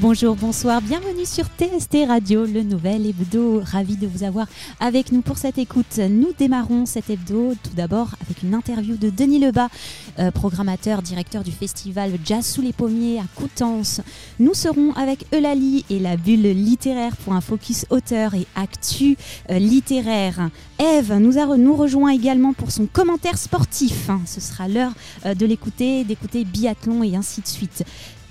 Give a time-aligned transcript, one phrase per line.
[0.00, 3.60] Bonjour, bonsoir, bienvenue sur TST Radio, le nouvel hebdo.
[3.64, 4.46] Ravi de vous avoir
[4.78, 5.98] avec nous pour cette écoute.
[5.98, 9.66] Nous démarrons cet hebdo tout d'abord avec une interview de Denis Lebas,
[10.20, 14.00] euh, programmateur, directeur du festival Jazz sous les pommiers à Coutances.
[14.38, 19.16] Nous serons avec Eulalie et la bulle littéraire pour un focus auteur et actu
[19.50, 20.48] euh, littéraire.
[20.78, 24.10] Eve nous, a, nous rejoint également pour son commentaire sportif.
[24.26, 24.92] Ce sera l'heure
[25.26, 27.82] euh, de l'écouter, d'écouter biathlon et ainsi de suite.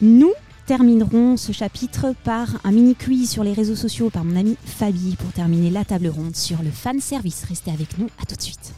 [0.02, 0.32] Nous
[0.68, 5.16] terminerons ce chapitre par un mini quiz sur les réseaux sociaux par mon ami Fabi
[5.16, 7.46] pour terminer la table ronde sur le fan service.
[7.46, 8.74] Restez avec nous, à tout de suite.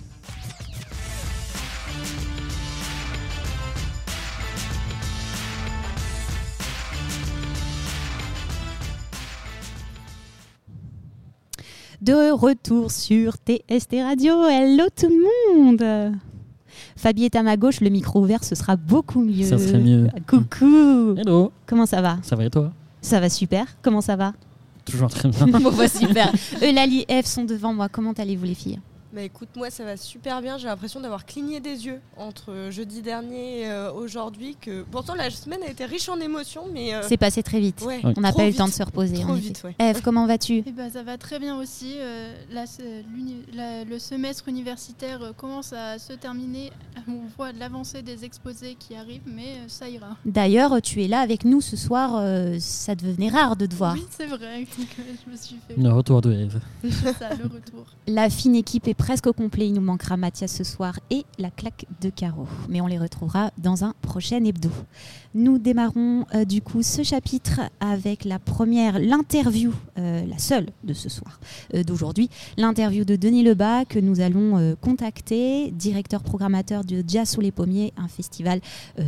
[12.02, 14.46] De retour sur TST Radio.
[14.46, 16.20] Hello tout le monde
[17.00, 19.46] Fabi est à ma gauche, le micro ouvert, ce sera beaucoup mieux.
[19.46, 20.10] Ça serait mieux.
[20.28, 22.18] Coucou Hello Comment ça va?
[22.24, 22.74] Ça va et toi?
[23.00, 23.66] Ça va super.
[23.82, 24.34] Comment ça va?
[24.84, 25.48] Toujours très bien.
[25.60, 26.30] bon, bah, super.
[26.62, 27.88] Eulalie et Eve sont devant moi.
[27.88, 28.80] Comment allez-vous les filles?
[29.14, 30.58] Bah écoute, moi ça va super bien.
[30.58, 34.56] J'ai l'impression d'avoir cligné des yeux entre jeudi dernier et euh, aujourd'hui.
[34.62, 37.82] Que pourtant la semaine a été riche en émotions, mais euh, c'est passé très vite.
[37.86, 39.16] Ouais, On n'a pas eu le temps de se reposer.
[39.22, 39.76] Trop en vite, ouais.
[39.80, 40.64] Eve, comment vas-tu?
[40.66, 41.96] Eh ben, ça va très bien aussi.
[41.98, 46.72] Euh, la- le semestre universitaire euh, commence à se terminer.
[47.08, 50.18] On voit l'avancée des exposés qui arrivent, mais euh, ça ira.
[50.26, 52.16] D'ailleurs, tu es là avec nous ce soir.
[52.18, 53.94] euh, ça devenait rare de te voir.
[53.94, 54.62] Oui, c'est vrai.
[54.62, 54.66] Euh,
[55.26, 56.60] je me suis fait Le retour de Eve.
[57.18, 57.86] ça, le retour.
[58.08, 59.66] La fine équipe est presque au complet.
[59.68, 62.48] Il nous manquera Mathias ce soir et la claque de Caro.
[62.68, 64.70] Mais on les retrouvera dans un prochain hebdo.
[65.34, 70.94] Nous démarrons euh, du coup ce chapitre avec la première, l'interview, euh, la seule de
[70.94, 71.40] ce soir,
[71.74, 77.42] euh, d'aujourd'hui, l'interview de Denis Lebas que nous allons contacter, directeur programmateur de Jazz sous
[77.42, 78.60] les pommiers, un festival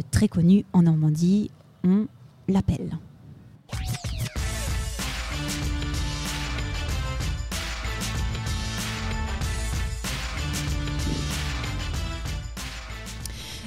[0.09, 1.51] très connu en Normandie.
[1.83, 2.07] On
[2.47, 2.97] l'appelle.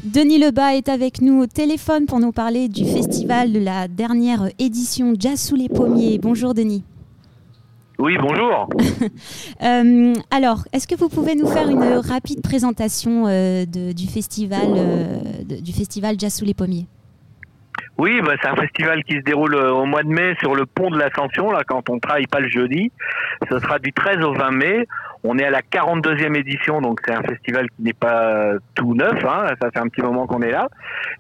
[0.04, 4.48] Denis Lebas est avec nous au téléphone pour nous parler du festival de la dernière
[4.58, 6.18] édition Jazz sous les pommiers.
[6.18, 6.84] Bonjour Denis.
[7.98, 8.68] Oui, bonjour.
[9.62, 14.66] Euh, alors, est-ce que vous pouvez nous faire une rapide présentation euh, de- du, festival,
[14.76, 15.16] euh,
[15.48, 16.86] de- du festival Jazz sous les pommiers?
[17.96, 20.66] Oui, bah, c'est un festival qui se déroule euh, au mois de mai sur le
[20.66, 22.90] pont de l'Ascension, là, quand on travaille pas le jeudi.
[23.50, 24.88] Ce sera du 13 au 20 mai.
[25.22, 28.94] On est à la 42e édition, donc c'est un festival qui n'est pas euh, tout
[28.94, 29.24] neuf.
[29.24, 30.68] Hein, ça fait un petit moment qu'on est là.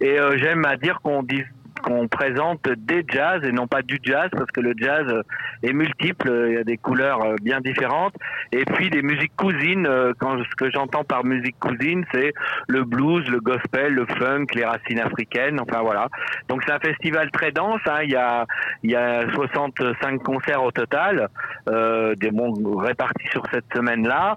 [0.00, 1.44] Et euh, j'aime à dire qu'on dit
[1.84, 5.22] qu'on présente des jazz et non pas du jazz parce que le jazz euh,
[5.62, 8.14] est multiple, euh, il y a des couleurs euh, bien différentes
[8.52, 12.32] et puis des musiques cousines quand ce que j'entends par musique cousine c'est
[12.68, 16.08] le blues, le gospel, le funk, les racines africaines, enfin voilà.
[16.48, 18.46] Donc c'est un festival très dense, hein, il y a
[18.82, 21.28] il y a 65 concerts au total,
[21.66, 24.36] des bons répartis sur cette semaine-là,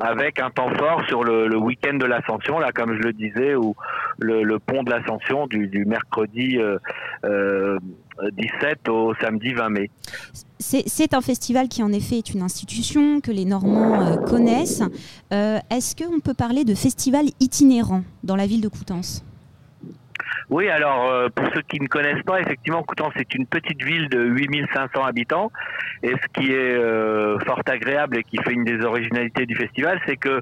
[0.00, 3.54] avec un temps fort sur le, le week-end de l'Ascension, là comme je le disais,
[3.54, 3.74] où
[4.18, 6.78] le, le pont de l'Ascension du, du mercredi euh,
[7.24, 7.78] euh,
[8.32, 9.90] 17 au samedi 20 mai.
[10.58, 14.82] C'est un festival qui en effet est une institution que les Normands euh, connaissent.
[15.32, 19.24] Euh, est-ce qu'on peut parler de festival itinérant dans la ville de Coutances?
[20.48, 24.08] Oui, alors euh, pour ceux qui ne connaissent pas, effectivement, Coutances c'est une petite ville
[24.08, 25.50] de 8500 habitants.
[26.02, 30.00] Et ce qui est euh, fort agréable et qui fait une des originalités du festival,
[30.06, 30.40] c'est que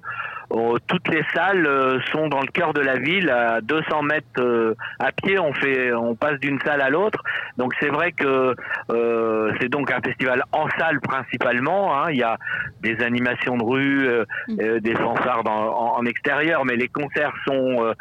[0.52, 4.26] euh, toutes les salles euh, sont dans le cœur de la ville, à 200 mètres
[4.38, 5.38] euh, à pied.
[5.38, 7.22] On fait, on passe d'une salle à l'autre.
[7.56, 8.54] Donc c'est vrai que
[8.90, 11.96] euh, c'est donc un festival en salle principalement.
[11.98, 12.10] hein.
[12.10, 12.36] Il y a
[12.82, 14.24] des animations de rue, euh,
[14.60, 17.94] euh, des fanfares dans- en, en extérieur, mais les concerts sont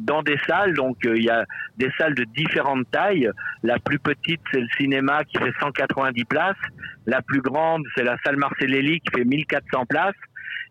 [0.00, 0.74] dans des salles.
[0.74, 1.44] Donc il y a
[1.78, 3.30] des salles de différentes tailles.
[3.62, 6.56] La plus petite, c'est le cinéma qui fait 190 places.
[7.06, 10.14] La plus grande, c'est la salle Marcellelli qui fait 1400 places.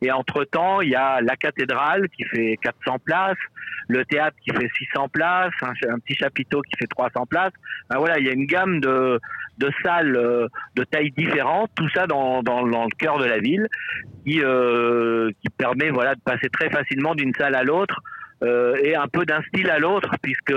[0.02, 3.38] Et entre-temps, il y a la cathédrale qui fait 400 places,
[3.88, 7.54] le théâtre qui fait 600 places, un, petit chapiteau qui fait 300 places.
[7.90, 9.20] Ben voilà, il y a une gamme de,
[9.84, 13.68] salles euh, de tailles différentes, tout ça dans le cœur de la ville,
[14.26, 18.02] qui, euh, qui permet voilà, de passer très facilement d'une salle à l'autre
[18.44, 20.54] euh, et un peu d'un style à l'autre, puisque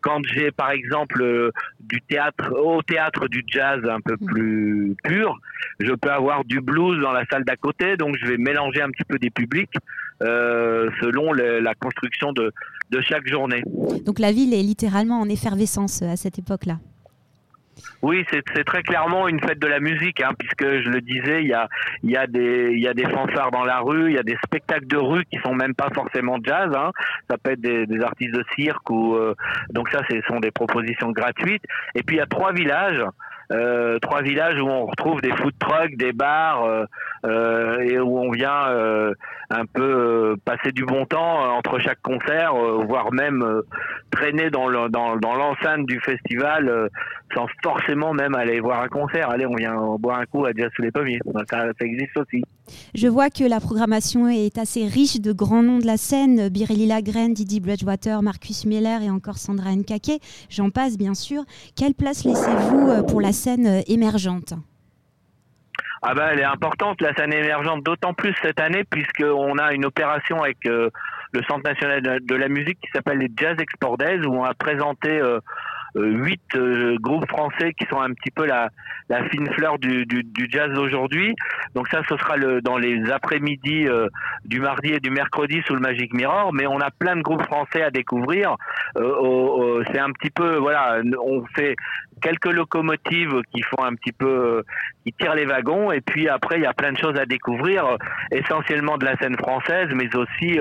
[0.00, 5.38] quand j'ai par exemple euh, du théâtre au théâtre du jazz un peu plus pur,
[5.78, 8.90] je peux avoir du blues dans la salle d'à côté, donc je vais mélanger un
[8.90, 9.74] petit peu des publics
[10.22, 12.52] euh, selon le- la construction de,
[12.90, 13.62] de chaque journée.
[14.06, 16.78] Donc la ville est littéralement en effervescence à cette époque-là.
[18.02, 21.48] Oui, c'est très clairement une fête de la musique, hein, puisque je le disais, il
[21.48, 21.68] y a,
[22.02, 24.86] y, a des, y a des fanfares dans la rue, il y a des spectacles
[24.86, 26.90] de rue qui sont même pas forcément jazz, hein.
[27.30, 29.34] ça peut être des, des, artistes de cirque ou euh,
[29.70, 31.64] donc ça, ce sont des propositions gratuites.
[31.94, 33.02] Et puis il y a trois villages.
[33.50, 36.84] Euh, trois villages où on retrouve des food trucks, des bars euh,
[37.26, 39.12] euh et où on vient euh,
[39.50, 43.44] un peu passer du bon temps entre chaque concert, voire même
[44.10, 46.88] traîner dans l'enceinte dans, du festival
[47.34, 49.30] sans forcément même aller voir un concert.
[49.30, 51.20] Allez, on vient boire un coup à Jazz sous les pommiers.
[51.50, 52.42] Ça, ça, existe aussi.
[52.94, 56.48] Je vois que la programmation est assez riche de grands noms de la scène.
[56.48, 60.20] Birelli Lagren, Didi Bridgewater, Marcus Miller et encore Sandra Nkake.
[60.48, 61.42] J'en passe bien sûr.
[61.76, 64.54] Quelle place laissez-vous euh, pour la scène euh, émergente?
[66.02, 69.84] Ah ben, elle est importante la scène émergente, d'autant plus cette année puisqu'on a une
[69.84, 70.90] opération avec euh,
[71.32, 74.52] le Centre national de la musique qui s'appelle les Jazz Export Days où on a
[74.54, 75.20] présenté
[75.94, 78.68] huit euh, groupes français qui sont un petit peu la,
[79.08, 81.34] la fine fleur du, du, du jazz aujourd'hui.
[81.74, 84.08] Donc ça, ce sera le, dans les après-midi euh,
[84.44, 86.52] du mardi et du mercredi sous le Magic Mirror.
[86.52, 88.56] Mais on a plein de groupes français à découvrir.
[88.96, 91.76] c'est un petit peu, voilà, on fait
[92.20, 94.62] quelques locomotives qui font un petit peu,
[95.04, 95.90] qui tirent les wagons.
[95.90, 97.96] Et puis après, il y a plein de choses à découvrir,
[98.30, 100.58] essentiellement de la scène française, mais aussi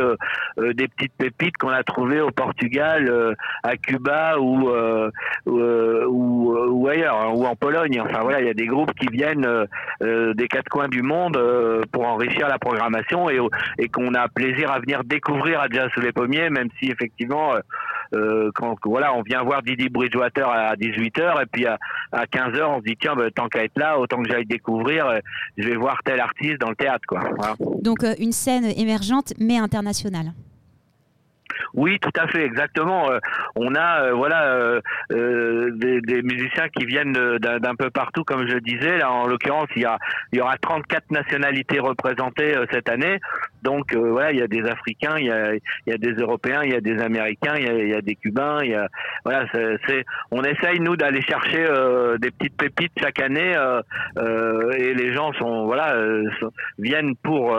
[0.58, 5.12] des petites pépites qu'on a trouvées au Portugal, à Cuba ou euh,
[5.46, 8.02] ou, ou, ailleurs, hein, ou en Pologne.
[8.02, 9.66] Enfin voilà, il y a des groupes qui viennent euh,
[10.04, 11.40] euh, des quatre coins du monde
[11.92, 13.40] pour enrichir la programmation et,
[13.90, 17.54] qu'on a plaisir à venir découvrir à Jazz sous les pommiers, même si effectivement,
[18.56, 21.78] quand voilà, on vient voir Didi Bridgewater à 18h et puis à,
[22.12, 25.20] à 15h, on se dit tiens, bah, tant qu'à être là, autant que j'aille découvrir,
[25.58, 27.06] je vais voir tel artiste dans le théâtre.
[27.08, 27.22] Quoi.
[27.82, 30.34] Donc une scène émergente mais internationale.
[31.74, 33.12] Oui, tout à fait, exactement.
[33.12, 33.20] Euh,
[33.56, 34.44] on a euh, voilà
[35.12, 38.98] euh, des, musiciens qui viennent d'un peu partout, comme je disais.
[38.98, 39.98] Là, en l'occurrence, il y a
[40.32, 43.20] il y aura 34 nationalités représentées cette année.
[43.62, 45.54] Donc voilà, il y a des Africains, il y a,
[45.88, 48.64] y a des Européens, il y a des Américains, il y a, des Cubains.
[48.64, 48.88] Y a
[49.24, 51.68] voilà, c'est on essaye nous d'aller chercher
[52.20, 53.56] des petites pépites chaque année
[54.78, 55.96] et les gens sont voilà
[56.78, 57.58] viennent pour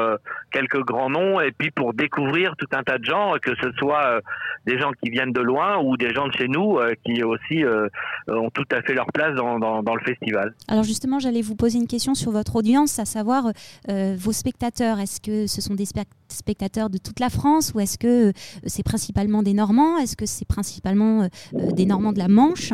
[0.53, 4.07] quelques grands noms et puis pour découvrir tout un tas de gens, que ce soit
[4.07, 4.21] euh,
[4.67, 7.65] des gens qui viennent de loin ou des gens de chez nous euh, qui aussi
[7.65, 7.89] euh,
[8.29, 10.55] ont tout à fait leur place dans, dans, le festival.
[10.69, 13.53] Alors justement, j'allais vous poser une question sur votre audience, à savoir
[13.89, 14.99] vos spectateurs.
[15.01, 15.85] Est-ce que ce sont des
[16.29, 18.33] spectateurs de toute la France ou est-ce que
[18.67, 19.99] c'est principalement des Normands?
[19.99, 22.73] Est-ce que c'est principalement des Normands de la Manche?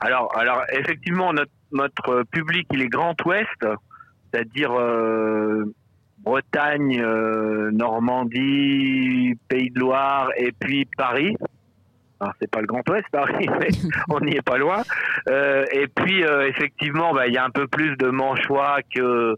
[0.00, 1.32] Alors, alors effectivement,
[1.72, 3.66] notre, public, il est Grand Ouest,
[4.30, 4.72] c'est-à-dire
[6.22, 11.36] Bretagne, euh, Normandie, Pays de Loire et puis Paris.
[12.20, 13.68] Alors c'est pas le Grand Ouest Paris, mais
[14.08, 14.82] on n'y est pas loin.
[15.28, 19.36] Euh, et puis euh, effectivement, bah, il y a un peu plus de Manchois que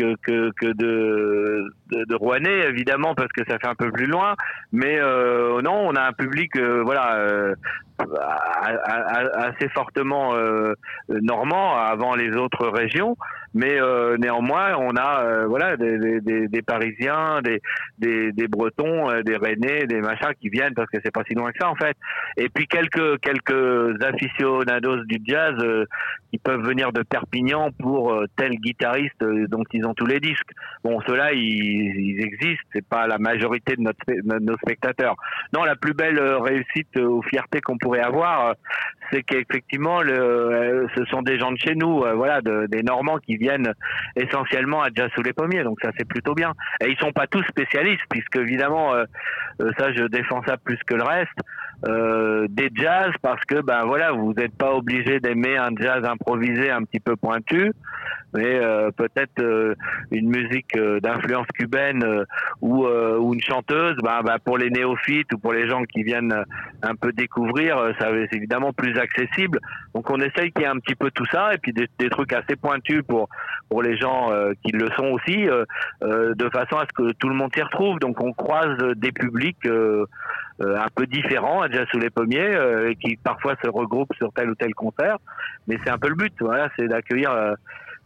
[0.00, 4.06] que, que, que de, de, de, Rouennais, évidemment, parce que ça fait un peu plus
[4.06, 4.34] loin.
[4.72, 7.54] Mais euh, non, on a un public, euh, voilà, euh,
[9.34, 10.32] assez fortement
[11.08, 13.16] normand avant les autres régions.
[13.54, 13.78] Mais
[14.18, 17.60] néanmoins, on a voilà des, des, des, Parisiens, des,
[17.98, 21.50] des, des Bretons, des Rennais, des machins qui viennent parce que c'est pas si loin
[21.50, 21.96] que ça en fait.
[22.36, 25.54] Et puis quelques quelques aficionados du jazz
[26.30, 30.50] qui peuvent venir de Perpignan pour tel guitariste dont ils ont tous les disques.
[30.84, 33.98] Bon, ceux-là, ils, ils existent, c'est pas la majorité de, notre,
[34.40, 35.16] nos spectateurs.
[35.52, 38.52] Non, la plus belle euh, réussite euh, ou fierté qu'on pourrait avoir, euh,
[39.12, 43.36] c'est qu'effectivement, le, ce sont des gens de chez nous, voilà, de, des Normands qui
[43.40, 43.72] viennent
[44.14, 46.52] essentiellement à sous les pommiers, donc ça c'est plutôt bien.
[46.84, 48.92] Et ils sont pas tous spécialistes, puisque évidemment,
[49.78, 51.38] ça je défends ça plus que le reste.
[51.88, 56.70] Euh, des jazz parce que ben voilà vous n'êtes pas obligé d'aimer un jazz improvisé
[56.70, 57.72] un petit peu pointu
[58.34, 59.74] mais euh, peut-être euh,
[60.10, 62.04] une musique d'influence cubaine
[62.60, 66.44] ou, ou une chanteuse ben, ben, pour les néophytes ou pour les gens qui viennent
[66.82, 69.58] un peu découvrir ça c'est évidemment plus accessible.
[69.94, 72.10] Donc on essaye qu'il y ait un petit peu tout ça et puis des, des
[72.10, 73.28] trucs assez pointus pour
[73.68, 74.30] pour les gens
[74.64, 75.48] qui le sont aussi
[76.00, 77.98] de façon à ce que tout le monde s'y retrouve.
[77.98, 80.06] Donc on croise des publics euh,
[80.60, 84.54] un peu différents, déjà sous les pommiers, euh, qui parfois se regroupent sur tel ou
[84.54, 85.18] tel concert.
[85.66, 87.54] Mais c'est un peu le but, voilà, c'est d'accueillir euh,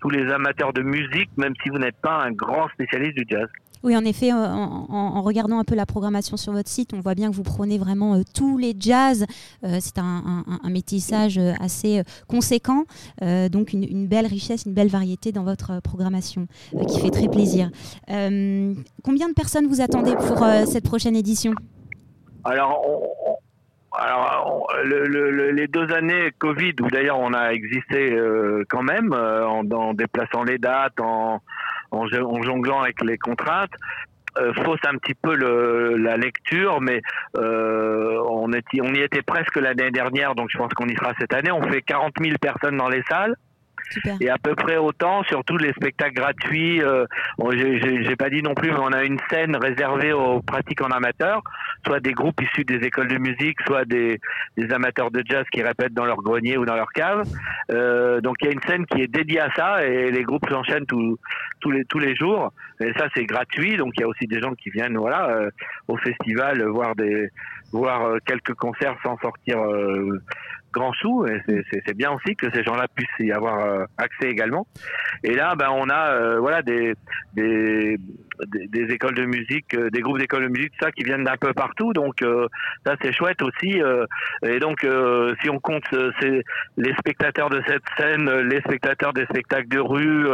[0.00, 3.48] tous les amateurs de musique, même si vous n'êtes pas un grand spécialiste du jazz.
[3.82, 7.30] Oui, en effet, en, regardant un peu la programmation sur votre site, on voit bien
[7.30, 9.26] que vous prenez vraiment tous les jazz.
[9.62, 12.84] c'est un, métissage assez conséquent,
[13.20, 16.46] donc une, belle richesse, une belle variété dans votre programmation
[16.88, 17.68] qui fait très plaisir.
[18.06, 21.52] combien de personnes vous attendez pour cette prochaine édition?
[22.44, 22.82] Alors,
[23.96, 29.12] alors, le, le, les deux années Covid, où d'ailleurs on a existé euh, quand même,
[29.12, 31.40] euh, en, en, déplaçant les dates, en,
[31.92, 32.06] en,
[32.42, 33.70] jonglant avec les contraintes,
[34.36, 37.02] euh, fausse un petit peu le, la lecture, mais
[37.36, 41.12] euh, on, est, on y était presque l'année dernière, donc je pense qu'on y sera
[41.20, 41.52] cette année.
[41.52, 43.36] On fait 40 000 personnes dans les salles.
[44.20, 46.82] Et à peu près autant sur tous les spectacles gratuits.
[46.82, 47.06] Euh,
[47.50, 51.42] J'ai pas dit non plus, mais on a une scène réservée aux pratiques en amateur,
[51.86, 54.20] soit des groupes issus des écoles de musique, soit des,
[54.56, 57.26] des amateurs de jazz qui répètent dans leur grenier ou dans leur cave.
[57.70, 60.48] Euh, donc il y a une scène qui est dédiée à ça et les groupes
[60.48, 61.18] s'enchaînent tous
[61.60, 62.52] tous les tous les jours.
[62.80, 65.50] Et ça c'est gratuit, donc il y a aussi des gens qui viennent voilà euh,
[65.88, 67.30] au festival voir des
[67.72, 70.20] voir euh, quelques concerts sans sortir euh,
[70.74, 71.26] grand sous.
[71.26, 71.40] Et
[71.86, 74.66] c'est bien aussi que ces gens-là puissent y avoir euh, accès également.
[75.22, 76.94] Et là, ben, on a euh, voilà des,
[77.34, 77.96] des,
[78.68, 81.54] des, écoles de musique, euh, des groupes d'écoles de musique, ça qui viennent d'un peu
[81.54, 81.92] partout.
[81.94, 82.22] Donc
[82.84, 83.80] ça c'est chouette aussi.
[84.42, 84.86] et donc
[85.40, 85.84] si on compte
[86.76, 90.26] les spectateurs de cette scène, les spectateurs des spectacles de rue,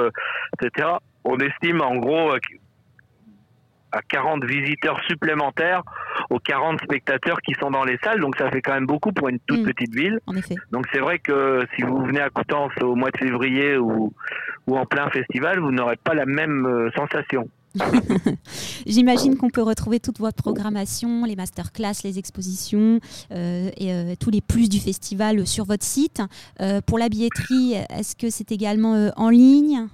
[0.55, 0.89] etc.
[1.25, 2.33] On estime en gros
[3.93, 5.83] à 40 visiteurs supplémentaires
[6.31, 8.21] aux 40 spectateurs qui sont dans les salles.
[8.21, 9.73] Donc ça fait quand même beaucoup pour une toute mm.
[9.73, 10.21] petite ville.
[10.27, 10.57] En effet.
[10.71, 14.13] Donc c'est vrai que si vous venez à Coutances au mois de février ou,
[14.67, 17.49] ou en plein festival, vous n'aurez pas la même euh, sensation.
[18.87, 22.99] J'imagine qu'on peut retrouver toute votre programmation, les masterclass, les expositions
[23.31, 26.21] euh, et euh, tous les plus du festival sur votre site.
[26.87, 29.87] pour la billetterie, est-ce que c'est également en ligne?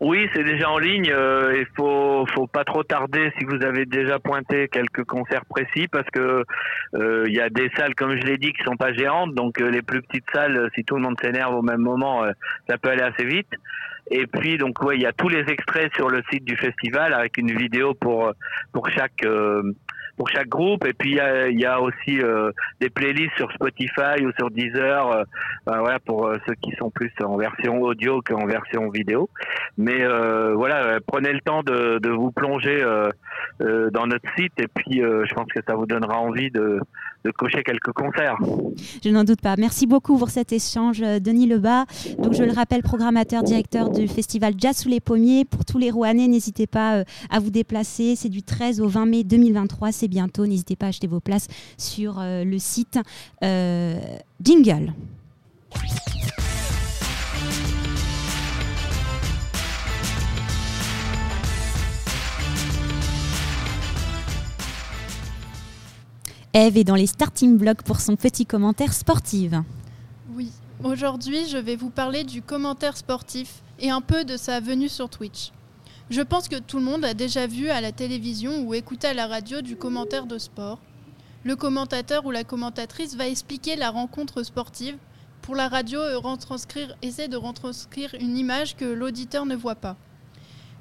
[0.00, 1.10] Oui, c'est déjà en ligne.
[1.10, 5.88] Euh, il faut, faut pas trop tarder si vous avez déjà pointé quelques concerts précis,
[5.88, 6.44] parce que
[6.94, 9.34] euh, il y a des salles, comme je l'ai dit, qui sont pas géantes.
[9.34, 12.22] Donc euh, les plus petites salles, si tout le monde s'énerve au même moment,
[12.68, 13.50] ça peut aller assez vite.
[14.10, 17.12] Et puis donc ouais, il y a tous les extraits sur le site du festival
[17.12, 18.32] avec une vidéo pour
[18.72, 19.22] pour chaque
[20.18, 20.84] pour chaque groupe.
[20.84, 25.24] Et puis il y a, aussi euh, des playlists sur Spotify ou sur Deezer, euh,
[25.64, 29.30] ben pour euh, ceux qui sont plus en version audio qu'en version vidéo.
[29.78, 30.04] Mais
[30.54, 32.84] voilà, prenez le temps de, vous plonger
[33.60, 36.80] dans notre site et puis je pense que ça vous donnera envie de,
[37.24, 38.36] de cocher quelques concerts.
[39.04, 39.54] Je n'en doute pas.
[39.56, 41.84] Merci beaucoup pour cet échange, Denis Lebas.
[42.18, 45.44] Donc, je le rappelle, programmateur, directeur du festival Jazz sous les pommiers.
[45.44, 48.16] Pour tous les Rouennais, n'hésitez pas à vous déplacer.
[48.16, 49.92] C'est du 13 au 20 mai 2023.
[49.92, 50.46] C'est bientôt.
[50.46, 51.46] N'hésitez pas à acheter vos places
[51.76, 52.98] sur euh, le site
[53.44, 53.98] euh,
[54.42, 54.92] Jingle.
[66.54, 69.52] Eve est dans les starting blocks pour son petit commentaire sportif.
[70.34, 70.50] Oui,
[70.82, 75.08] aujourd'hui je vais vous parler du commentaire sportif et un peu de sa venue sur
[75.08, 75.52] Twitch.
[76.10, 79.14] Je pense que tout le monde a déjà vu à la télévision ou écouté à
[79.14, 80.78] la radio du commentaire de sport.
[81.44, 84.96] Le commentateur ou la commentatrice va expliquer la rencontre sportive.
[85.42, 89.96] Pour la radio, retranscrire, essaie de retranscrire une image que l'auditeur ne voit pas.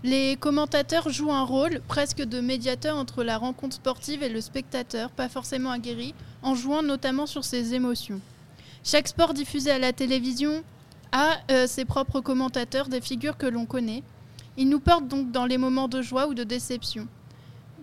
[0.04, 5.10] Les commentateurs jouent un rôle presque de médiateur entre la rencontre sportive et le spectateur,
[5.10, 8.22] pas forcément aguerri, en jouant notamment sur ses émotions.
[8.82, 10.64] Chaque sport diffusé à la télévision
[11.12, 14.04] a euh, ses propres commentateurs, des figures que l'on connaît.
[14.58, 17.08] Il nous porte donc dans les moments de joie ou de déception.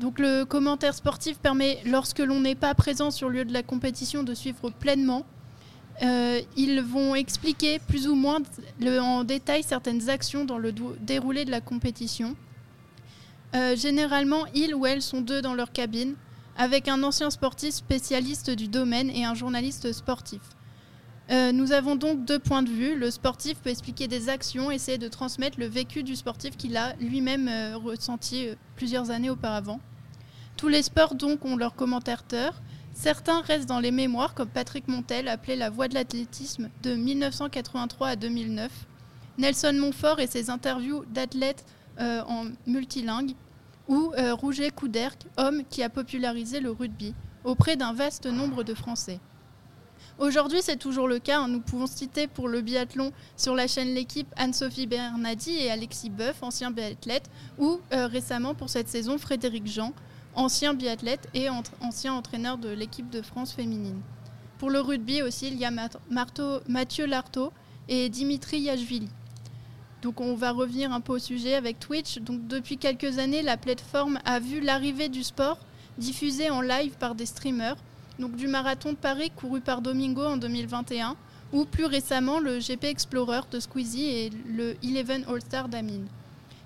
[0.01, 3.63] Donc le commentaire sportif permet, lorsque l'on n'est pas présent sur le lieu de la
[3.63, 5.25] compétition, de suivre pleinement.
[6.03, 8.41] Euh, ils vont expliquer plus ou moins
[9.01, 12.35] en détail certaines actions dans le déroulé de la compétition.
[13.55, 16.17] Euh, généralement, ils ou elles sont deux dans leur cabine,
[16.57, 20.41] avec un ancien sportif spécialiste du domaine et un journaliste sportif.
[21.31, 22.97] Euh, nous avons donc deux points de vue.
[22.97, 26.95] Le sportif peut expliquer des actions, essayer de transmettre le vécu du sportif qu'il a
[26.97, 29.81] lui-même euh, ressenti euh, plusieurs années auparavant.
[30.57, 32.61] Tous les sports donc ont leurs commentateurs.
[32.93, 38.09] Certains restent dans les mémoires, comme Patrick Montel, appelé la voix de l'athlétisme de 1983
[38.09, 38.71] à 2009.
[39.39, 41.65] Nelson Montfort et ses interviews d'athlètes
[41.99, 43.33] en multilingue.
[43.89, 49.19] Ou Rouget Couderc, homme qui a popularisé le rugby auprès d'un vaste nombre de Français.
[50.19, 51.41] Aujourd'hui, c'est toujours le cas.
[51.41, 51.49] Hein.
[51.49, 56.43] Nous pouvons citer pour le biathlon sur la chaîne L'équipe Anne-Sophie Bernadi et Alexis Boeuf,
[56.43, 59.93] anciens biathlètes, ou euh, récemment pour cette saison Frédéric Jean,
[60.35, 61.49] ancien biathlète et
[61.81, 64.01] ancien entraîneur de l'équipe de France féminine.
[64.59, 67.53] Pour le rugby aussi, il y a Mathieu Lartaud
[67.89, 69.09] et Dimitri Yachvili.
[70.01, 72.19] Donc on va revenir un peu au sujet avec Twitch.
[72.19, 75.59] Donc depuis quelques années, la plateforme a vu l'arrivée du sport
[75.99, 77.77] diffusé en live par des streamers
[78.19, 81.17] donc du marathon de Paris couru par Domingo en 2021,
[81.53, 86.07] ou plus récemment le GP Explorer de Squeezie et le Eleven All-Star d'Amine.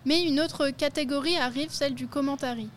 [0.04, 2.68] Mais une autre catégorie arrive, celle du commentary.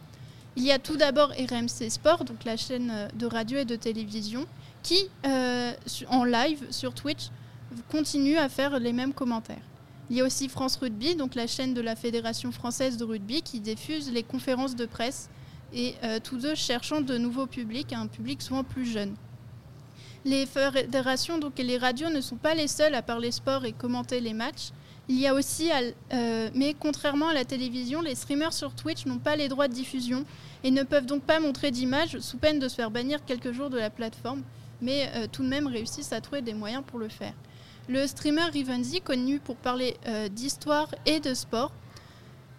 [0.57, 4.45] Il y a tout d'abord RMC Sport, donc la chaîne de radio et de télévision,
[4.83, 5.71] qui, euh,
[6.09, 7.29] en live sur Twitch,
[7.89, 9.61] continue à faire les mêmes commentaires.
[10.09, 13.41] Il y a aussi France Rugby, donc la chaîne de la Fédération française de rugby,
[13.41, 15.29] qui diffuse les conférences de presse,
[15.73, 19.15] et euh, tous deux cherchant de nouveaux publics, un public souvent plus jeune.
[20.23, 23.71] Les fédérations donc, et les radios ne sont pas les seuls à parler sport et
[23.71, 24.69] commenter les matchs.
[25.09, 25.71] Il y a aussi,
[26.13, 29.73] euh, mais contrairement à la télévision, les streamers sur Twitch n'ont pas les droits de
[29.73, 30.25] diffusion
[30.63, 33.71] et ne peuvent donc pas montrer d'images sous peine de se faire bannir quelques jours
[33.71, 34.43] de la plateforme,
[34.79, 37.33] mais euh, tout de même réussissent à trouver des moyens pour le faire.
[37.89, 39.97] Le streamer Rivenzi, connu pour parler
[40.31, 41.71] d'histoire et de sport,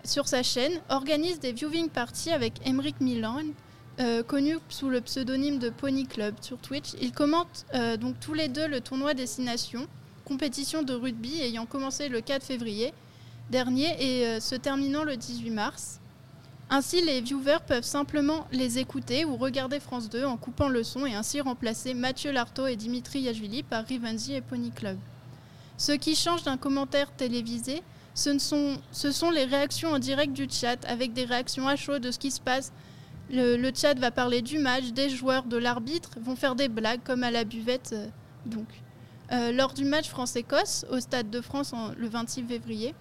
[0.04, 3.42] sur sa chaîne, organise des viewing parties avec Emric Milan,
[4.00, 6.94] euh, connu sous le pseudonyme de Pony Club sur Twitch.
[7.00, 9.86] Ils commentent euh, donc tous les deux le tournoi Destination,
[10.24, 12.92] compétition de rugby ayant commencé le 4 février
[13.50, 16.00] dernier et euh, se terminant le 18 mars.
[16.70, 21.04] Ainsi, les viewers peuvent simplement les écouter ou regarder France 2 en coupant le son
[21.04, 24.96] et ainsi remplacer Mathieu Lartaud et Dimitri Yachvili par Rivenzi et Pony Club.
[25.76, 27.82] Ce qui change d'un commentaire télévisé,
[28.14, 32.18] ce, sont, les réactions en direct du chat, avec des réactions à chaud de ce
[32.18, 32.72] qui se passe.
[33.30, 37.22] Le, chat va parler du match, des joueurs, de l'arbitre, vont faire des blagues comme
[37.24, 37.92] à la buvette.
[37.94, 38.06] euh,
[38.44, 38.68] donc.
[39.30, 42.94] Euh, lors du match France-Écosse au Stade de France le 26 février,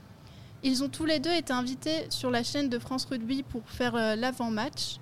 [0.64, 3.96] ils ont tous les deux été invités sur la chaîne de France Rugby pour faire
[3.96, 4.98] euh, l'avant-match.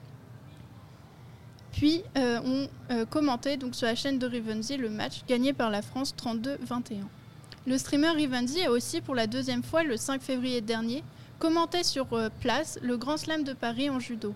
[1.71, 2.67] Puis ont
[3.11, 7.03] commenté donc, sur la chaîne de Rivenzi le match gagné par la France 32-21.
[7.67, 11.03] Le streamer Rivenzi a aussi pour la deuxième fois le 5 février dernier
[11.39, 14.33] commenté sur euh, place le Grand Slam de Paris en judo.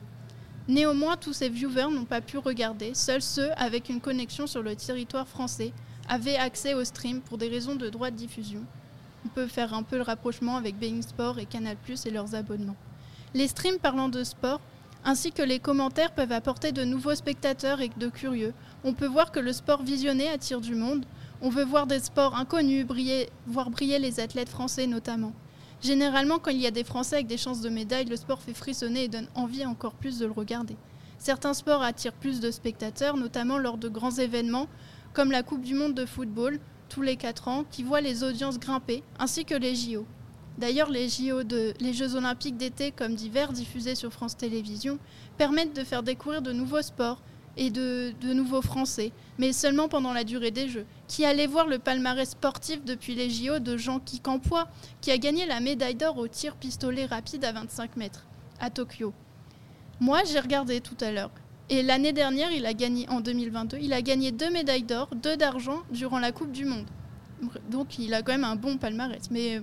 [0.67, 4.75] Néanmoins, tous ces viewers n'ont pas pu regarder, seuls ceux avec une connexion sur le
[4.75, 5.73] territoire français
[6.07, 8.61] avaient accès au stream pour des raisons de droit de diffusion.
[9.25, 12.75] On peut faire un peu le rapprochement avec Bein Sport et Canal+ et leurs abonnements.
[13.33, 14.59] Les streams parlant de sport
[15.05, 18.53] ainsi que les commentaires peuvent apporter de nouveaux spectateurs et de curieux.
[18.83, 21.05] On peut voir que le sport visionné attire du monde.
[21.45, 25.33] On veut voir des sports inconnus briller, voir briller les athlètes français notamment.
[25.81, 28.53] Généralement, quand il y a des Français avec des chances de médaille, le sport fait
[28.53, 30.77] frissonner et donne envie encore plus de le regarder.
[31.17, 34.67] Certains sports attirent plus de spectateurs, notamment lors de grands événements
[35.11, 38.57] comme la Coupe du Monde de football tous les 4 ans, qui voit les audiences
[38.57, 40.05] grimper, ainsi que les JO.
[40.57, 44.97] D'ailleurs, les, JO de, les Jeux olympiques d'été comme d'hiver diffusés sur France Télévisions
[45.37, 47.21] permettent de faire découvrir de nouveaux sports
[47.57, 50.85] et de, de nouveaux Français, mais seulement pendant la durée des Jeux.
[51.13, 54.67] Qui allait voir le palmarès sportif depuis les JO de Jean-Qui Campois,
[54.99, 58.25] qui a gagné la médaille d'or au tir pistolet rapide à 25 mètres
[58.59, 59.13] à Tokyo
[59.99, 61.29] Moi, j'ai regardé tout à l'heure.
[61.69, 65.37] Et l'année dernière, il a gagné en 2022, il a gagné deux médailles d'or, deux
[65.37, 66.87] d'argent durant la Coupe du Monde.
[67.69, 69.61] Donc il a quand même un bon palmarès, mais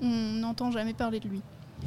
[0.00, 1.40] on n'entend jamais parler de lui.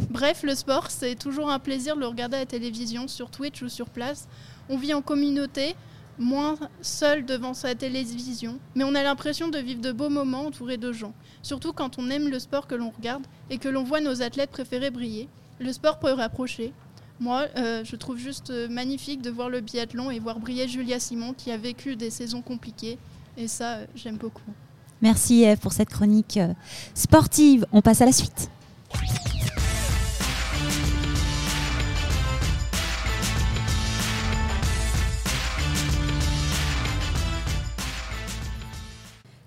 [0.09, 3.61] Bref, le sport, c'est toujours un plaisir de le regarder à la télévision, sur Twitch
[3.61, 4.27] ou sur place.
[4.67, 5.73] On vit en communauté,
[6.17, 10.77] moins seul devant sa télévision, mais on a l'impression de vivre de beaux moments entourés
[10.77, 11.13] de gens.
[11.41, 14.51] Surtout quand on aime le sport que l'on regarde et que l'on voit nos athlètes
[14.51, 15.27] préférés briller.
[15.59, 16.73] Le sport peut rapprocher.
[17.19, 20.99] Moi, euh, je trouve juste euh, magnifique de voir le biathlon et voir briller Julia
[20.99, 22.97] Simon qui a vécu des saisons compliquées.
[23.37, 24.51] Et ça, euh, j'aime beaucoup.
[25.01, 26.39] Merci Eve pour cette chronique
[26.93, 27.65] sportive.
[27.71, 28.49] On passe à la suite.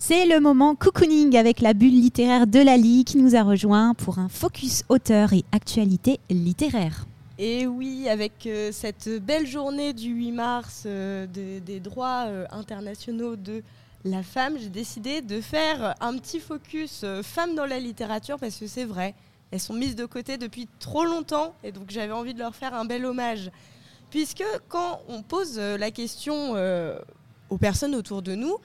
[0.08, 4.18] C'est le moment cocooning avec la bulle littéraire de Lali qui nous a rejoint pour
[4.18, 7.04] un focus auteur et actualité littéraire.
[7.38, 12.46] Et oui, avec euh, cette belle journée du 8 mars euh, de- des droits euh,
[12.52, 13.62] internationaux de
[14.06, 18.66] la femme, j'ai décidé de faire un petit focus femmes dans la littérature parce que
[18.66, 19.14] c'est vrai,
[19.50, 22.72] elles sont mises de côté depuis trop longtemps et donc j'avais envie de leur faire
[22.72, 23.50] un bel hommage.
[24.10, 26.54] Puisque quand on pose la question
[27.50, 28.56] aux personnes autour de nous,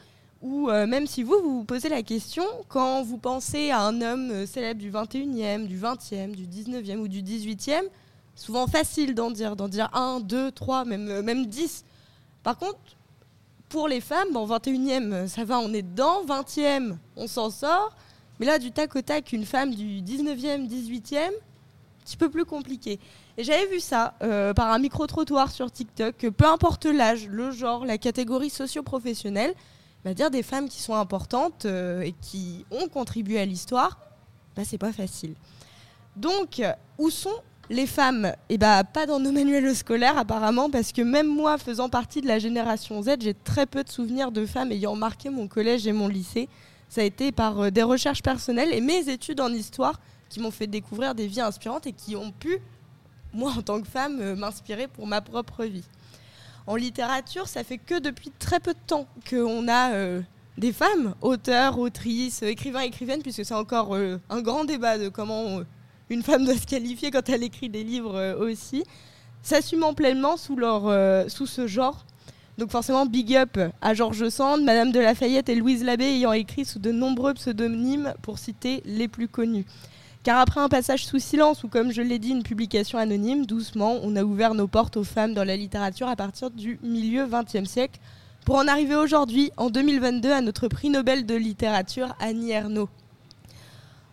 [0.44, 4.02] ou euh, même si vous, vous vous posez la question, quand vous pensez à un
[4.02, 7.82] homme euh, célèbre du 21e, du 20e, du 19e ou du 18e,
[8.36, 11.86] souvent facile d'en dire, d'en dire 1, 2, 3, même, euh, même 10.
[12.44, 12.78] Par contre,
[13.70, 17.96] pour les femmes, bon, 21e, euh, ça va, on est dedans, 20e, on s'en sort.
[18.40, 21.32] Mais là, du tac au tac, une femme du 19e, 18e, un
[22.04, 23.00] petit peu plus compliqué.
[23.38, 27.52] Et j'avais vu ça euh, par un micro-trottoir sur TikTok, que peu importe l'âge, le
[27.52, 29.54] genre, la catégorie socio-professionnelle,
[30.04, 34.00] bah, dire des femmes qui sont importantes euh, et qui ont contribué à l'histoire,
[34.56, 35.34] bah, c'est pas facile.
[36.16, 36.62] Donc,
[36.98, 37.34] où sont
[37.70, 38.34] les femmes?
[38.50, 42.28] Eh bah, pas dans nos manuels scolaires apparemment, parce que même moi, faisant partie de
[42.28, 45.94] la génération Z, j'ai très peu de souvenirs de femmes ayant marqué mon collège et
[45.94, 46.50] mon lycée.
[46.90, 50.52] Ça a été par euh, des recherches personnelles et mes études en histoire qui m'ont
[50.52, 52.60] fait découvrir des vies inspirantes et qui ont pu,
[53.34, 55.86] moi en tant que femme, euh, m'inspirer pour ma propre vie.
[56.66, 60.22] En littérature, ça fait que depuis très peu de temps qu'on a euh,
[60.58, 65.60] des femmes, auteurs, autrices, écrivains, écrivaines, puisque c'est encore euh, un grand débat de comment
[65.60, 65.64] euh,
[66.10, 68.84] une femme doit se qualifier quand elle écrit des livres euh, aussi,
[69.42, 72.06] s'assumant pleinement sous, leur, euh, sous ce genre.
[72.58, 76.66] Donc forcément, big up à Georges Sand, Madame de Lafayette et Louise Labbé ayant écrit
[76.66, 79.66] sous de nombreux pseudonymes pour citer les plus connus.
[80.24, 84.00] Car après un passage sous silence ou comme je l'ai dit, une publication anonyme, doucement,
[84.04, 87.70] on a ouvert nos portes aux femmes dans la littérature à partir du milieu XXe
[87.70, 88.00] siècle
[88.46, 92.90] pour en arriver aujourd'hui, en 2022, à notre prix Nobel de littérature, Annie Ernaux.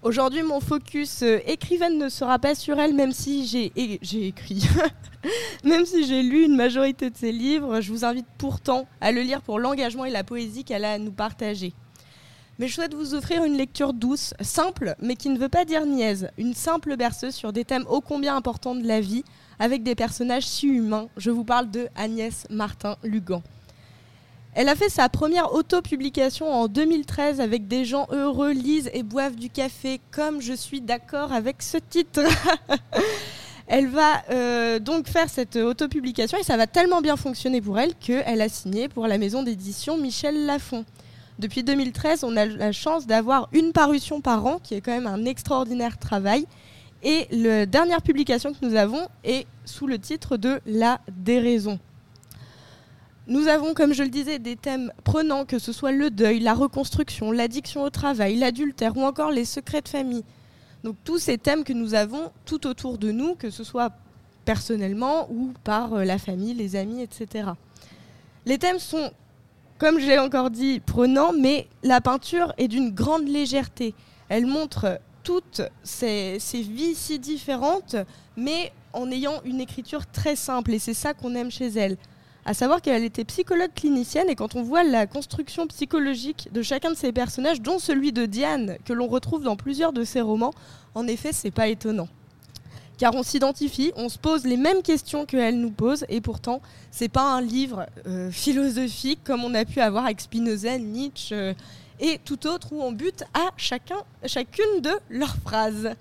[0.03, 4.67] Aujourd'hui, mon focus euh, écrivaine ne sera pas sur elle, même si j'ai écrit,
[5.65, 7.81] même si j'ai lu une majorité de ses livres.
[7.81, 10.99] Je vous invite pourtant à le lire pour l'engagement et la poésie qu'elle a à
[10.99, 11.73] nous partager.
[12.61, 15.87] Mais je souhaite vous offrir une lecture douce, simple, mais qui ne veut pas dire
[15.87, 16.29] niaise.
[16.37, 19.25] Une simple berceuse sur des thèmes ô combien importants de la vie,
[19.59, 21.09] avec des personnages si humains.
[21.17, 23.43] Je vous parle de Agnès Martin-Lugan.
[24.53, 29.37] Elle a fait sa première autopublication en 2013 avec Des gens heureux lisent et boivent
[29.37, 32.21] du café, comme je suis d'accord avec ce titre.
[33.69, 37.95] elle va euh, donc faire cette autopublication et ça va tellement bien fonctionner pour elle
[37.95, 40.85] qu'elle a signé pour la maison d'édition Michel Lafon.
[41.41, 45.07] Depuis 2013, on a la chance d'avoir une parution par an, qui est quand même
[45.07, 46.47] un extraordinaire travail.
[47.03, 51.79] Et la dernière publication que nous avons est sous le titre de La déraison.
[53.27, 56.53] Nous avons, comme je le disais, des thèmes prenants, que ce soit le deuil, la
[56.53, 60.25] reconstruction, l'addiction au travail, l'adultère ou encore les secrets de famille.
[60.85, 63.93] Donc tous ces thèmes que nous avons tout autour de nous, que ce soit
[64.45, 67.49] personnellement ou par euh, la famille, les amis, etc.
[68.45, 69.11] Les thèmes sont,
[69.81, 73.95] comme je l'ai encore dit, prenants, mais la peinture est d'une grande légèreté.
[74.29, 77.97] Elle montre toutes ces, ces vies si différentes,
[78.37, 81.97] mais en ayant une écriture très simple, et c'est ça qu'on aime chez elle
[82.47, 86.91] à savoir qu'elle était psychologue clinicienne et quand on voit la construction psychologique de chacun
[86.91, 90.55] de ses personnages, dont celui de Diane, que l'on retrouve dans plusieurs de ses romans,
[90.95, 92.09] en effet, c'est pas étonnant.
[93.01, 96.61] Car on s'identifie, on se pose les mêmes questions qu'elle nous pose, et pourtant,
[96.91, 101.55] c'est pas un livre euh, philosophique comme on a pu avoir avec Spinoza, Nietzsche euh,
[101.99, 105.95] et tout autre où on bute à chacun, chacune de leurs phrases.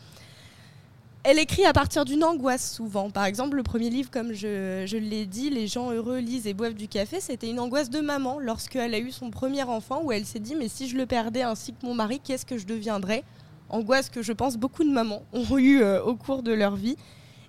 [1.24, 3.10] Elle écrit à partir d'une angoisse souvent.
[3.10, 6.54] Par exemple, le premier livre, comme je, je l'ai dit, Les gens heureux lisent et
[6.54, 10.12] boivent du café, c'était une angoisse de maman lorsqu'elle a eu son premier enfant où
[10.12, 12.66] elle s'est dit mais si je le perdais ainsi que mon mari, qu'est-ce que je
[12.66, 13.24] deviendrais?
[13.69, 16.97] Angoisse que je pense beaucoup de mamans ont eu euh, au cours de leur vie.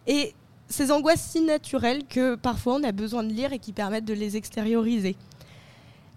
[0.06, 0.34] Et
[0.68, 4.14] ces angoisses si naturelles que parfois on a besoin de lire et qui permettent de
[4.14, 5.16] les extérioriser.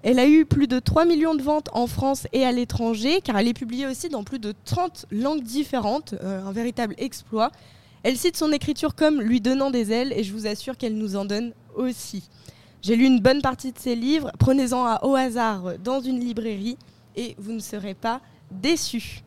[0.04, 3.38] Elle a eu plus de 3 millions de ventes en France et à l'étranger, car
[3.38, 7.52] elle est publiée aussi dans plus de 30 langues différentes, euh, un véritable exploit.
[8.04, 11.16] Elle cite son écriture comme lui donnant des ailes, et je vous assure qu'elle nous
[11.16, 12.30] en donne aussi.
[12.82, 16.78] J'ai lu une bonne partie de ses livres, prenez-en un au hasard dans une librairie,
[17.16, 18.20] et vous ne serez pas
[18.52, 19.24] déçus.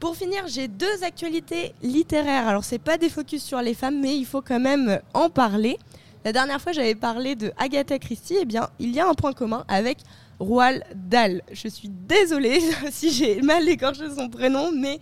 [0.00, 2.48] Pour finir, j'ai deux actualités littéraires.
[2.48, 5.78] Alors, c'est pas des focus sur les femmes, mais il faut quand même en parler.
[6.24, 8.38] La dernière fois, j'avais parlé de Agatha Christie.
[8.40, 9.98] Eh bien, il y a un point commun avec
[10.38, 11.42] Roald Dahl.
[11.52, 12.60] Je suis désolée
[12.90, 15.00] si j'ai mal écorché son prénom, mais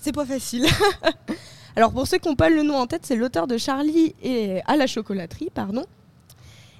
[0.00, 0.66] c'est pas facile.
[1.76, 4.62] Alors, pour ceux qui n'ont pas le nom en tête, c'est l'auteur de Charlie et
[4.66, 5.86] à la chocolaterie, pardon.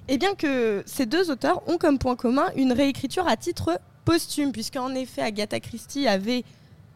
[0.09, 4.51] Et bien que ces deux auteurs ont comme point commun une réécriture à titre posthume,
[4.51, 6.43] puisqu'en effet, Agatha Christie avait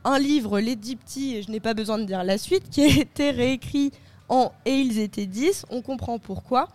[0.05, 2.83] un livre, Les Dix Petits, et je n'ai pas besoin de dire la suite, qui
[2.83, 3.91] a été réécrit
[4.29, 6.69] en Et ils étaient 10, on comprend pourquoi.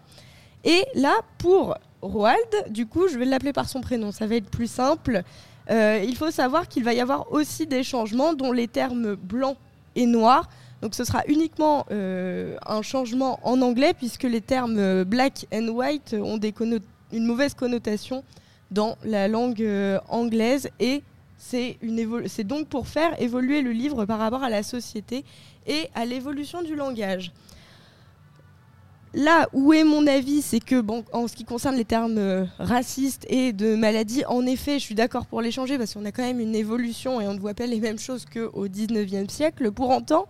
[0.64, 4.50] Et là, pour Roald, du coup, je vais l'appeler par son prénom, ça va être
[4.50, 5.22] plus simple.
[5.70, 9.56] Euh, il faut savoir qu'il va y avoir aussi des changements, dont les termes blanc
[9.94, 10.48] et noir.
[10.82, 16.14] Donc ce sera uniquement euh, un changement en anglais, puisque les termes black and white
[16.14, 16.40] ont
[17.12, 18.24] une mauvaise connotation
[18.70, 20.68] dans la langue euh, anglaise.
[20.78, 21.02] Et
[21.40, 25.24] c'est donc pour faire évoluer le livre par rapport à la société
[25.66, 27.33] et à l'évolution du langage.
[29.12, 32.44] Là où est mon avis, c'est que bon, en ce qui concerne les termes euh,
[32.61, 36.12] racistes et de maladie, en effet, je suis d'accord pour les changer parce qu'on a
[36.12, 39.72] quand même une évolution et on ne voit pas les mêmes choses qu'au 19e siècle.
[39.72, 40.26] Pour autant,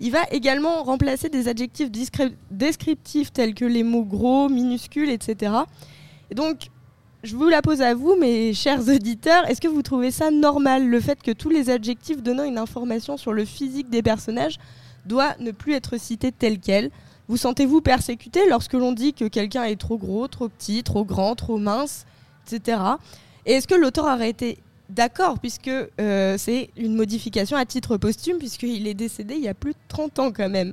[0.00, 1.90] il va également remplacer des adjectifs
[2.50, 5.54] descriptifs tels que les mots gros, minuscules, etc.
[6.30, 6.68] Et donc,
[7.22, 9.48] je vous la pose à vous, mes chers auditeurs.
[9.48, 13.18] Est-ce que vous trouvez ça normal, le fait que tous les adjectifs donnant une information
[13.18, 14.58] sur le physique des personnages
[15.04, 16.90] doivent ne plus être cités tels quels
[17.28, 21.34] Vous sentez-vous persécuté lorsque l'on dit que quelqu'un est trop gros, trop petit, trop grand,
[21.34, 22.06] trop mince,
[22.46, 22.78] etc.
[23.44, 28.38] Et est-ce que l'auteur aurait été d'accord, puisque euh, c'est une modification à titre posthume,
[28.38, 30.72] puisqu'il est décédé il y a plus de 30 ans quand même?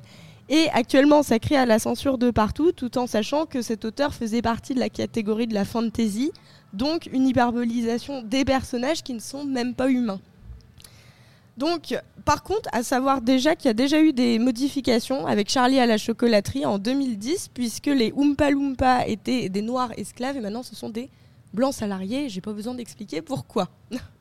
[0.49, 4.13] Et actuellement, ça crée à la censure de partout, tout en sachant que cet auteur
[4.13, 6.31] faisait partie de la catégorie de la fantasy,
[6.73, 10.21] donc une hyperbolisation des personnages qui ne sont même pas humains.
[11.57, 15.79] Donc, par contre, à savoir déjà qu'il y a déjà eu des modifications avec Charlie
[15.79, 20.63] à la chocolaterie en 2010, puisque les Oompa Loompa étaient des noirs esclaves et maintenant
[20.63, 21.09] ce sont des
[21.53, 22.29] blancs salariés.
[22.29, 23.69] J'ai pas besoin d'expliquer pourquoi.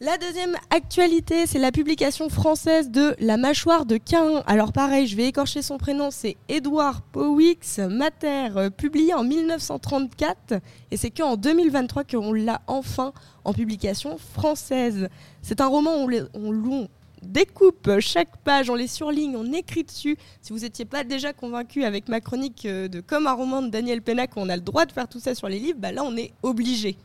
[0.00, 4.44] La deuxième actualité, c'est la publication française de La mâchoire de Cain.
[4.46, 10.54] Alors pareil, je vais écorcher son prénom, c'est Édouard Powix Mater, euh, publié en 1934.
[10.92, 13.12] Et c'est qu'en 2023 qu'on l'a enfin
[13.44, 15.08] en publication française.
[15.42, 16.88] C'est un roman où on,
[17.20, 20.16] découpe chaque page, on les surligne, on écrit dessus.
[20.40, 23.68] Si vous n'étiez pas déjà convaincu avec ma chronique euh, de Comme un roman de
[23.68, 26.04] Daniel Pennac, on a le droit de faire tout ça sur les livres, bah là
[26.04, 26.96] on est obligé.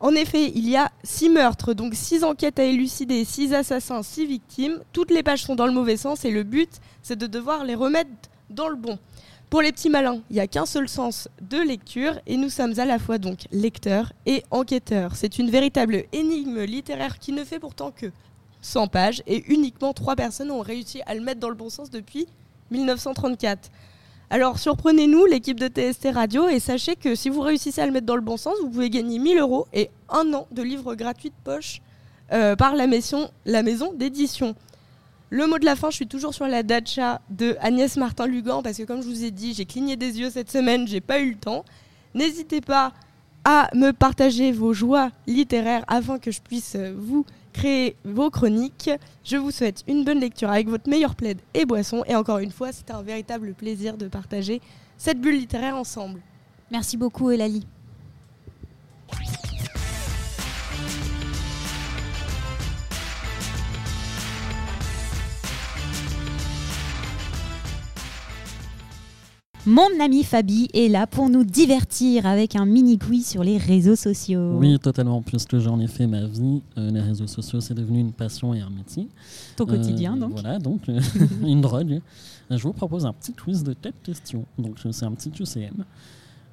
[0.00, 4.24] En effet, il y a six meurtres, donc six enquêtes à élucider, six assassins, six
[4.26, 4.80] victimes.
[4.92, 6.70] Toutes les pages sont dans le mauvais sens et le but,
[7.02, 8.10] c'est de devoir les remettre
[8.48, 8.98] dans le bon.
[9.50, 12.78] Pour les petits malins, il n'y a qu'un seul sens de lecture et nous sommes
[12.78, 15.16] à la fois donc lecteurs et enquêteurs.
[15.16, 18.06] C'est une véritable énigme littéraire qui ne fait pourtant que
[18.62, 21.90] 100 pages et uniquement trois personnes ont réussi à le mettre dans le bon sens
[21.90, 22.26] depuis
[22.70, 23.70] 1934.
[24.32, 28.06] Alors surprenez-nous, l'équipe de TST Radio, et sachez que si vous réussissez à le mettre
[28.06, 31.30] dans le bon sens, vous pouvez gagner 1000 euros et un an de livres gratuits
[31.30, 31.80] de poche
[32.32, 34.54] euh, par la maison, la d'édition.
[35.30, 38.78] Le mot de la fin, je suis toujours sur la dacha de Agnès Martin-Lugan parce
[38.78, 41.30] que comme je vous ai dit, j'ai cligné des yeux cette semaine, j'ai pas eu
[41.30, 41.64] le temps.
[42.14, 42.92] N'hésitez pas
[43.42, 48.90] à me partager vos joies littéraires afin que je puisse euh, vous créer vos chroniques.
[49.24, 52.04] Je vous souhaite une bonne lecture avec votre meilleur plaid et boisson.
[52.06, 54.60] Et encore une fois, c'était un véritable plaisir de partager
[54.96, 56.20] cette bulle littéraire ensemble.
[56.70, 57.66] Merci beaucoup, Eulalie.
[69.70, 73.94] Mon ami Fabi est là pour nous divertir avec un mini quiz sur les réseaux
[73.94, 74.56] sociaux.
[74.58, 76.60] Oui, totalement, puisque j'en ai fait ma vie.
[76.76, 79.06] Euh, les réseaux sociaux, c'est devenu une passion et un métier.
[79.54, 80.32] Ton quotidien, Euh, donc.
[80.32, 81.00] Voilà, donc euh,
[81.46, 82.00] une drogue.
[82.50, 84.44] Je vous propose un petit quiz de tête question.
[84.58, 85.84] Donc, c'est un petit UCM.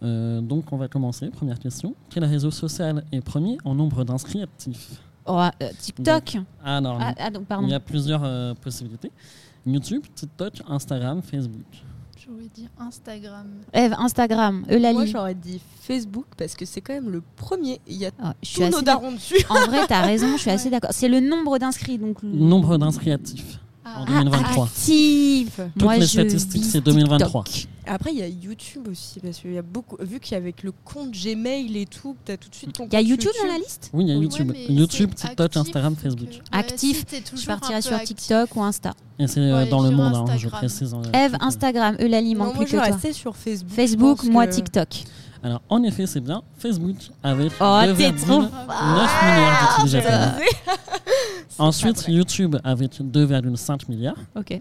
[0.04, 1.30] Euh, donc, on va commencer.
[1.32, 1.96] Première question.
[2.12, 5.02] Quel réseau social est premier en nombre d'inscrits actifs?
[5.26, 6.38] Oh, euh, TikTok.
[6.64, 7.68] Ah non, Ah, ah, donc, il pardon.
[7.68, 9.10] y a plusieurs euh, possibilités.
[9.66, 11.66] YouTube, TikTok, Instagram, Facebook.
[12.30, 13.48] J'aurais dit Instagram.
[13.74, 14.66] Eve, Instagram.
[14.70, 14.94] Eulalie.
[14.96, 17.80] Moi, j'aurais dit Facebook parce que c'est quand même le premier.
[17.88, 19.38] Il y a Ah, je tous nos darons dessus.
[19.50, 20.90] En vrai, t'as raison, je suis assez d'accord.
[20.94, 21.98] C'est le nombre d'inscrits.
[21.98, 23.60] Donc le- Nombre d'inscrits actifs.
[23.96, 24.66] Ah, En 2023.
[24.66, 25.60] actif.
[25.74, 27.44] Toutes Moi, les je statistiques, c'est 2023.
[27.44, 27.74] TikTok.
[27.90, 29.96] Après, il y a YouTube aussi parce qu'il y a beaucoup.
[30.02, 32.86] Vu qu'avec le compte Gmail et tout, t'as tout de suite ton.
[32.86, 34.16] Il y a YouTube dans la liste Oui, il y a.
[34.16, 34.52] YouTube.
[34.52, 36.30] Ouais, YouTube, TikTok, actif Instagram, que- Facebook.
[36.30, 38.18] Ouais, Actif, Je peu sur actif.
[38.18, 38.94] TikTok ou Insta.
[39.20, 40.94] Et c'est euh, Ouais, dans le monde, hein, je précise.
[40.94, 41.38] euh, Eve, euh.
[41.46, 41.96] Instagram.
[42.02, 42.94] Eulalie, manque moi, plus je que vais toi.
[42.96, 43.72] rester sur Facebook.
[43.74, 44.90] Facebook, moi que- TikTok.
[45.44, 46.42] Alors, en effet, c'est bien.
[46.58, 50.34] Facebook avec Oh, 2,9 t'es trop milliards d'utilisateurs.
[51.60, 52.08] Ensuite.
[52.08, 54.18] YouTube avec 2,5 milliards.
[54.36, 54.60] Ok.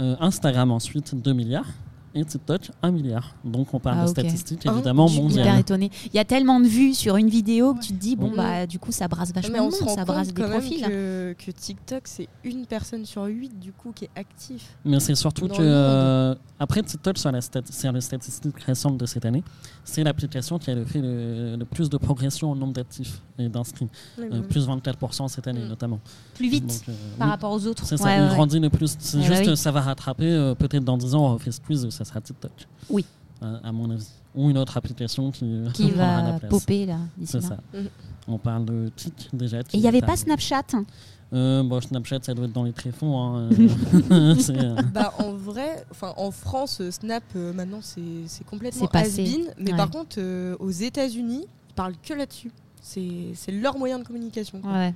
[0.00, 1.66] Euh, Instagram ensuite 2 milliards.
[2.14, 3.34] Et TikTok 1 milliard.
[3.42, 4.18] Donc on parle Ah, de ok.
[4.18, 5.60] statistiques Ah, évidemment je suis Hyper mondiales.
[5.60, 5.90] étonnée.
[6.12, 8.66] Il y a tellement de vues sur une vidéo que tu te dis, bon, bah,
[8.66, 10.82] du coup, ça brasse vachement Mais de on monde, ça brasse des profils.
[10.86, 14.76] que, que TikTok, c'est une personne sur huit du coup qui est actif.
[14.84, 19.06] Mais c'est surtout que euh, après TikTok sur, la stat- sur les statistiques récentes de
[19.06, 19.42] cette année,
[19.84, 23.48] c'est l'application qui a le, fait le, le plus de progression en nombre d'actifs et
[23.48, 23.88] d'inscrits.
[24.18, 25.68] Euh, plus 24% cette année Mm.
[25.68, 26.00] notamment.
[26.34, 27.86] Plus vite Donc, euh, par oui, rapport aux autres.
[27.86, 28.34] C'est ça, Ouais, il ouais, ouais.
[28.34, 28.96] grandit le plus.
[28.98, 29.56] C'est Eh juste, bah oui.
[29.56, 30.26] ça va rattraper.
[30.26, 32.52] euh, Peut-être dans 10 ans, on refait ce quiz, ça sera TikTok.
[32.90, 33.04] Oui.
[33.40, 34.06] À mon avis.
[34.34, 37.58] Ou une autre application qui, Qui prendra la va popper là, C'est ça.
[37.74, 37.88] Mhm.
[38.28, 39.58] On parle de TIC déjà.
[39.60, 40.86] Et il n'y avait pas Snapchat Snapchat
[41.34, 43.18] Euh, bon, Snapchat, ça doit être dans les tréfonds.
[43.20, 43.50] hein,
[44.10, 48.86] euh, euh, Bah, en vrai, enfin en France, euh, Snap euh, maintenant c'est c'est complètement
[48.92, 49.76] has-been, mais Ouais.
[49.76, 52.52] par contre euh, aux États-Unis, ils parlent que là-dessus.
[52.80, 54.60] C'est c'est leur moyen de communication.
[54.60, 54.72] quoi.
[54.72, 54.94] Ouais.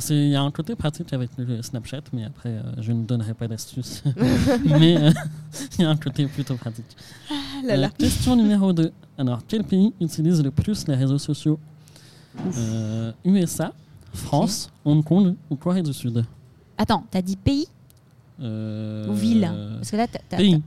[0.00, 3.04] C'est- Il y a un côté pratique avec le Snapchat, mais après, euh, je ne
[3.04, 4.02] donnerai pas d'astuces.
[4.64, 5.12] mais euh,
[5.78, 6.86] il y a un côté plutôt pratique.
[7.30, 7.86] Ah là là.
[7.88, 8.90] Euh, question numéro 2.
[9.18, 11.58] Alors, quel pays utilise le plus les réseaux sociaux?
[13.24, 13.72] USA,
[14.12, 16.24] France, Hong Kong ou Corée du Sud?
[16.76, 17.66] Attends, t'as dit pays?
[18.40, 19.48] Ou ville?
[19.76, 20.36] Parce que là, t'as.
[20.36, 20.62] Pays.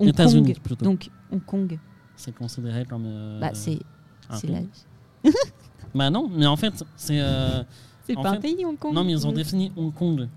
[0.00, 0.84] États-Unis plutôt.
[0.84, 1.78] Donc, Hong Kong,
[2.16, 3.38] C'est considéré comme.
[3.40, 3.78] bah, c'est
[4.32, 4.60] c'est la-
[5.94, 7.20] Bah non, mais en fait, c'est.
[8.08, 10.28] C'est pas fait- un pays, Hong Kong Non, mais ils ont défini Hong Kong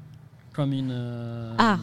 [0.54, 0.90] comme une.
[0.92, 1.80] euh, Ah,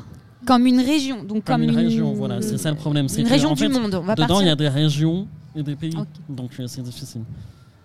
[0.47, 1.19] comme une région.
[1.25, 3.09] Donc comme, comme, une, région, voilà, c'est ça le problème.
[3.09, 3.95] c'est Une région en du fait, monde.
[3.95, 4.43] On va Dedans, partir.
[4.43, 5.95] il y a des régions et des pays.
[6.29, 7.23] Donc c'est difficile.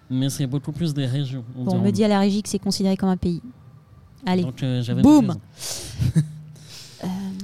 [0.09, 1.43] Mais c'est beaucoup plus des régions.
[1.57, 3.41] on Bon, me dit à la régie que c'est considéré comme un pays.
[4.25, 4.43] Allez.
[4.43, 5.35] Donc euh, Boum.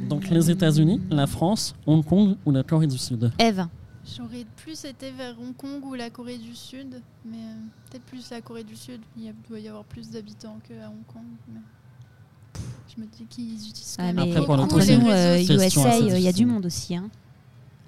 [0.10, 3.32] Donc les États-Unis, la France, Hong Kong ou la Corée du Sud?
[3.38, 3.66] Eve.
[4.18, 7.56] J'aurais plus été vers Hong Kong ou la Corée du Sud, mais euh,
[7.90, 9.02] peut-être plus la Corée du Sud.
[9.18, 11.24] Il doit y avoir plus d'habitants qu'à Hong Kong.
[11.54, 11.60] mais
[12.96, 16.22] Je me dis qu'ils utilisent même mais Après, entre les nous, euh, USA, euh, il
[16.22, 16.96] y a du monde aussi.
[16.96, 17.10] hein.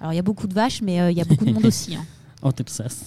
[0.00, 1.66] Alors il y a beaucoup de vaches, mais euh, il y a beaucoup de monde
[1.66, 1.94] aussi.
[1.96, 2.04] hein.
[2.42, 3.04] Au Texas.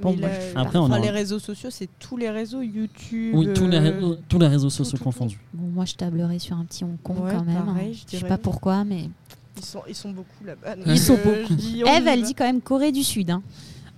[0.00, 0.24] Bon, je-
[0.58, 3.34] Après, on enfin, a- les réseaux sociaux, c'est tous les réseaux, YouTube.
[3.34, 5.04] Oui, tous les, réseaux, tous les réseaux sociaux tout, tout.
[5.04, 5.38] confondus.
[5.52, 7.56] Bon, moi, je tablerai sur un petit Hong Kong Ouais, quand même.
[7.58, 7.64] hein.
[7.66, 9.10] pareil, je je sais pas pourquoi, mais
[9.56, 10.76] Ils sont, ils sont beaucoup là-bas.
[10.86, 11.60] Ils sont euh, beaucoup.
[11.86, 13.30] Eve, elle dit quand même Corée du Sud.
[13.30, 13.42] hein.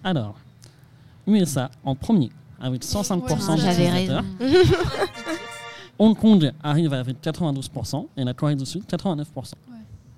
[0.02, 0.34] Alors,
[1.26, 4.24] USA en premier avec 65% Ouais, des J'avais utilisateurs.
[4.40, 4.58] raison.
[5.98, 9.24] Hong Kong arrive avec 92% et la Corée du Sud 89%.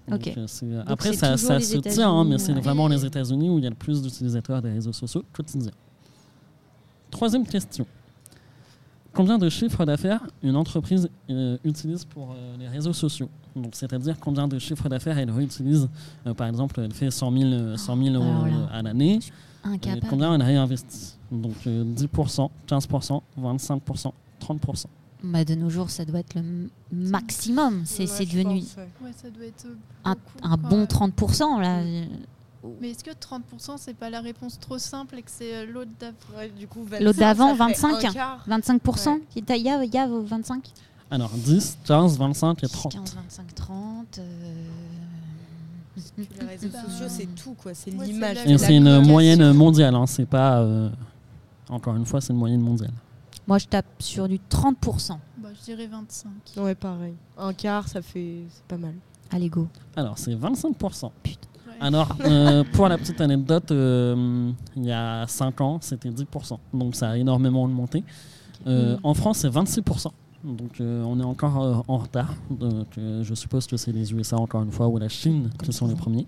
[0.06, 0.32] Donc, Ok.
[0.36, 3.70] euh, après, ça, se tient, hein, mais c'est vraiment les États-Unis où il y a
[3.70, 5.72] le plus d'utilisateurs des réseaux sociaux quotidiens.
[7.10, 7.86] Troisième question.
[9.12, 13.28] Combien de chiffres d'affaires une entreprise euh, utilise pour euh, les réseaux sociaux?
[13.56, 15.88] Donc, C'est-à-dire combien de chiffres d'affaires elle réutilise
[16.26, 19.20] Euh, Par exemple, elle fait 100 000, euh, 100 000 euros euh, à l'année.
[20.10, 24.84] Combien elle réinvestit Donc euh, 10%, 15%, 25%, 30%.
[25.22, 27.82] Bah, de nos jours, ça doit être le m- maximum.
[27.86, 28.88] C'est Ouais, devenu pense, ouais.
[29.02, 31.60] Ouais, ça doit être euh, un, bon 30%.
[31.62, 31.82] Là.
[32.80, 36.16] Mais est-ce que 30% c'est pas la réponse trop simple et que c'est l'autre d'avant
[36.36, 38.04] Ouais, du coup, L'autre 25, d'avant, ça fait 25.
[38.04, 38.44] un quart.
[38.48, 40.70] 25% Il y a, y a 25
[41.14, 42.92] Alors 10, 15, 25 et 30.
[42.92, 44.18] 15, 25, 30.
[44.18, 44.64] euh,
[46.18, 47.72] Les réseaux sociaux, c'est tout, quoi.
[47.72, 48.38] C'est ouais, l'image.
[48.42, 50.58] c'est Et c'est une moyenne mondiale, hein, c'est pas.
[50.60, 50.88] euh,
[51.68, 52.90] encore une fois, c'est une moyenne mondiale.
[53.46, 55.16] Moi, je tape sur du 30%.
[55.38, 56.30] bah, Je dirais 25.
[56.56, 57.14] Ouais, pareil.
[57.38, 58.38] Un quart, ça fait.
[58.50, 58.94] C'est pas mal.
[59.30, 59.68] Allez, go.
[59.96, 61.04] Alors c'est 25%.
[61.04, 61.10] Ouais.
[61.80, 66.58] Alors euh, pour la petite anecdote, euh, il y a 5 ans, c'était 10%.
[66.72, 68.02] Donc ça a énormément augmenté.
[68.66, 69.00] Euh, Mm.
[69.04, 70.08] En France, c'est 26%.
[70.44, 72.34] Donc euh, on est encore euh, en retard.
[72.50, 75.72] Donc euh, je suppose que c'est les USA encore une fois ou la Chine qui
[75.72, 76.26] sont les premiers.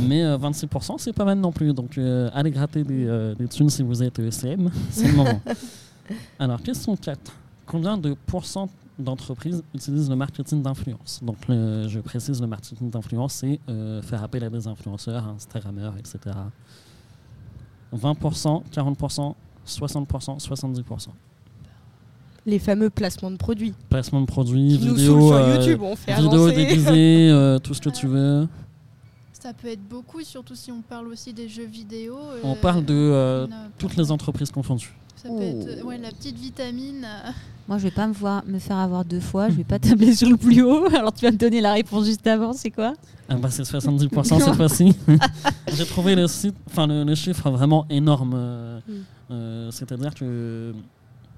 [0.00, 1.72] Mais euh, 26%, c'est pas mal non plus.
[1.72, 1.98] Donc
[2.32, 5.40] allez gratter des, des thunes si vous êtes ECM, c'est le moment.
[6.38, 7.20] Alors question 4.
[7.66, 11.20] Combien de pourcents d'entreprises utilisent le marketing d'influence?
[11.22, 13.60] Donc le- je précise, le marketing d'influence, c'est
[14.02, 16.18] faire appel à des influenceurs, Instagrammeurs, etc.
[17.94, 19.34] 20%, 40%,
[19.66, 21.08] 60%, 70%.
[22.48, 23.74] Les fameux placements de produits.
[23.90, 27.80] Placement de produits, Qui vidéos, sur euh, YouTube, on fait vidéos déguisées, euh, tout ce
[27.80, 28.48] que tu veux.
[29.32, 32.16] Ça peut être beaucoup, surtout si on parle aussi des jeux vidéo.
[32.42, 34.94] On parle de euh, toutes les entreprises confondues.
[35.16, 37.06] Ça peut être euh, ouais, la petite vitamine.
[37.68, 39.50] Moi, je vais pas me, voir, me faire avoir deux fois.
[39.50, 40.86] Je vais pas tabler sur le plus haut.
[40.94, 42.52] Alors, tu vas me donner la réponse juste avant.
[42.54, 42.94] C'est quoi?
[43.28, 44.96] Ah bah c'est 70% cette fois-ci.
[45.76, 48.32] J'ai trouvé le, site, enfin, le, le chiffre vraiment énorme.
[48.34, 48.92] euh, Mm.
[49.32, 50.72] euh, C'est-à-dire que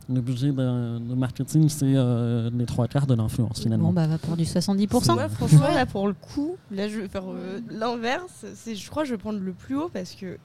[0.09, 3.89] le budget de, de marketing, c'est euh, les trois quarts de l'influence finalement.
[3.89, 5.17] Bon, bah, va pour du 70%.
[5.17, 8.45] Ouais, franchement, là, pour le coup, là, je vais faire euh, l'inverse.
[8.55, 10.39] C'est, je crois que je vais prendre le plus haut parce que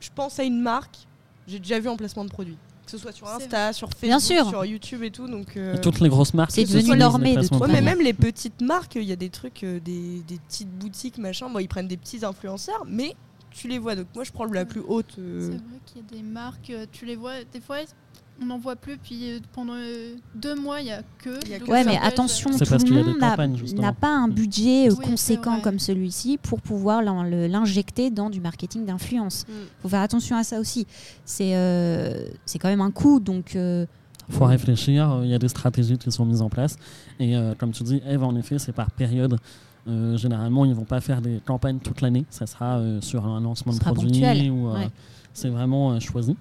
[0.00, 0.98] je pense à une marque,
[1.46, 2.56] j'ai déjà vu en placement de produit.
[2.84, 4.48] Que ce soit sur C'est Insta, sur Facebook, Bien sûr.
[4.48, 5.28] sur YouTube et tout.
[5.28, 6.50] Donc, euh, Et Toutes les grosses marques.
[6.50, 9.62] C'est devenu normé de Ouais, mais même les petites marques, il y a des trucs,
[9.62, 11.48] euh, des, des petites boutiques, machin.
[11.50, 13.14] Bon, ils prennent des petits influenceurs, mais
[13.50, 13.94] tu les vois.
[13.94, 15.14] Donc, moi, je prends la plus haute.
[15.20, 17.76] euh, C'est vrai qu'il y a des marques, euh, tu les vois, des fois
[18.42, 21.30] on n'en voit plus, puis euh, pendant euh, deux mois il n'y a que.
[21.44, 23.20] Il y a Ouais, mais attention, C'est tout parce le qu'il y a des monde
[23.20, 23.82] n'a- campagnes, justement.
[23.82, 28.84] n'a pas un budget euh, Oui, conséquent comme celui-ci pour pouvoir l'injecter dans du marketing
[28.86, 29.46] d'influence.
[29.48, 29.52] Mm.
[29.82, 30.86] faut faire attention à ça aussi.
[31.24, 33.84] C'est euh, c'est quand même un coût, donc euh,
[34.28, 36.76] Il faut réfléchir, il y a des stratégies qui sont mises en place.
[37.18, 39.36] Et euh, comme tu dis, Eve, en effet, c'est par période.
[39.88, 42.24] Euh, généralement, ils vont pas faire des campagnes toute l'année.
[42.30, 44.50] Ça sera euh, sur un lancement Ce de produit.
[44.50, 44.88] Ou, euh, ouais.
[45.32, 46.36] C'est vraiment euh, choisi.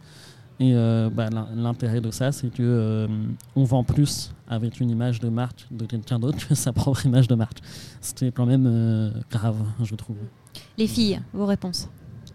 [0.61, 3.07] Et euh, bah, l'in- l'intérêt de ça, c'est que euh,
[3.55, 7.27] on vend plus avec une image de marque de quelqu'un d'autre que sa propre image
[7.27, 7.59] de marque.
[8.01, 10.17] C'était quand même euh, grave, je trouve.
[10.77, 11.87] les filles, vos réponses.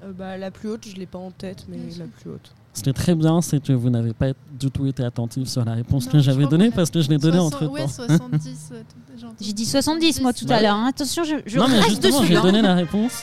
[0.03, 2.53] euh, bah, la plus haute, je l'ai pas en tête, mais la plus haute.
[2.73, 5.65] Ce qui est très bien, c'est que vous n'avez pas du tout été attentif sur
[5.65, 7.89] la réponse Non, que j'avais donnée parce que je l'ai donnée 60 entre Ouais, temps.
[7.89, 8.71] 70.
[8.73, 10.63] euh, tout- j'ai entendu J'ai dit 70 moi tout Bah à ouais.
[10.65, 10.75] l'heure.
[10.75, 10.87] hein.
[10.89, 12.33] Attention, je, je non, mais justement, dessus.
[12.35, 13.23] j'ai donné la réponse.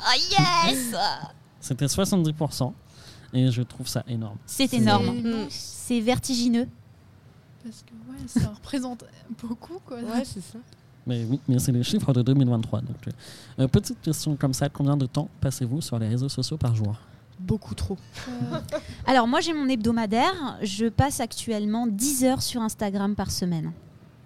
[0.00, 0.94] Ah yes
[1.60, 2.72] C'était 70%.
[3.32, 4.38] Et je trouve ça énorme.
[4.46, 5.16] C'est énorme.
[5.16, 6.66] immense, C'est vertigineux.
[7.62, 9.04] Parce que ouais, ça représente
[9.42, 9.98] beaucoup quoi.
[9.98, 10.58] Ouais, c'est ça.
[11.06, 12.80] Mais oui, mais c'est les chiffres de 2023.
[12.82, 13.10] Donc, euh,
[13.62, 16.96] euh, petite question comme ça, combien de temps passez-vous sur les réseaux sociaux par jour?
[17.40, 17.96] Beaucoup trop.
[18.28, 18.58] Euh,
[19.06, 20.58] Alors moi j'ai mon hebdomadaire.
[20.62, 23.72] Je passe actuellement 10 heures sur Instagram par semaine.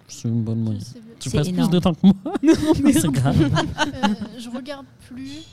[0.07, 0.83] C'est une bonne moyenne.
[1.19, 1.69] Tu passes énorme.
[1.69, 2.15] plus de temps que moi?
[3.01, 3.41] C'est grave.
[3.41, 5.43] euh, je regarde plus,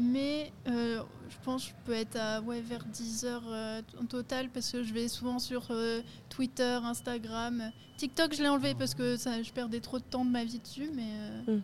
[0.00, 4.06] mais euh, je pense que je peux être à ouais, vers 10 heures euh, en
[4.06, 7.62] total parce que je vais souvent sur euh, Twitter, Instagram.
[7.96, 10.58] TikTok, je l'ai enlevé parce que ça, je perdais trop de temps de ma vie
[10.58, 11.02] dessus, mais.
[11.48, 11.58] euh,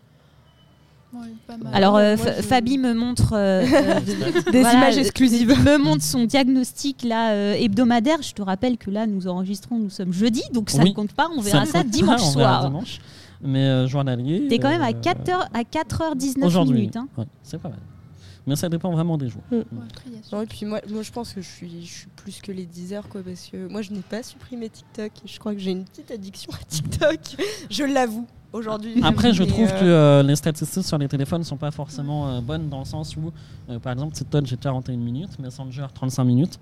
[1.12, 1.18] Mm.
[1.46, 1.72] pas mal.
[1.74, 3.30] Alors, euh, moi, je- Fabi me montre
[4.50, 5.48] Des voilà, images exclusives.
[5.48, 8.20] me montre son diagnostic là euh, hebdomadaire.
[8.22, 10.90] Je te rappelle que là, nous enregistrons, nous sommes jeudi, donc ça Oui.
[10.90, 11.28] ne compte pas.
[11.34, 12.64] On verra ça, pas, dimanche on verra soir.
[12.70, 13.00] dimanche.
[13.40, 14.46] Mais euh, journalier.
[14.48, 16.74] T'es quand même à euh, 4h, à 4h19 Aujourd'hui.
[16.74, 16.96] minutes.
[16.96, 17.06] hein.
[17.16, 17.78] Ouais, c'est pas mal.
[18.46, 19.42] Mais ça dépend vraiment des jours.
[19.50, 19.64] Ouais,
[20.32, 22.52] a Non, et puis moi, moi, je pense que je suis, je suis plus que
[22.52, 25.10] les 10 heures, quoi, parce que moi, je n'ai pas supprimé TikTok.
[25.24, 27.18] Et je crois que j'ai une petite addiction à TikTok.
[27.70, 29.00] je l'avoue, aujourd'hui.
[29.02, 32.40] Après, je trouve euh, que euh, les statistiques sur les téléphones sont pas forcément euh,
[32.40, 33.32] bonnes dans le sens où,
[33.68, 36.60] euh, par exemple, TikTok, j'ai 41 minutes, Messenger, 35 minutes,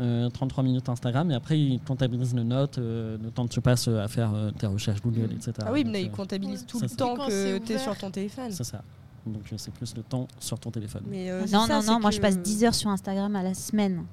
[0.00, 3.60] euh, 33 minutes Instagram, et après, ils comptabilisent le note, euh, le temps que tu
[3.60, 5.52] passes à faire euh, tes recherches Google, etc.
[5.60, 6.66] Ah oui, mais ils comptabilisent Ouais.
[6.66, 8.50] tout le temps Quand que c'est tu es sur ton téléphone.
[8.50, 8.82] c'est ça.
[9.26, 11.02] Donc, euh, c'est plus le temps sur ton téléphone.
[11.06, 13.42] Mais, euh, c'est Non, ça, non, non, moi je passe 10 heures sur Instagram à
[13.42, 14.04] la semaine.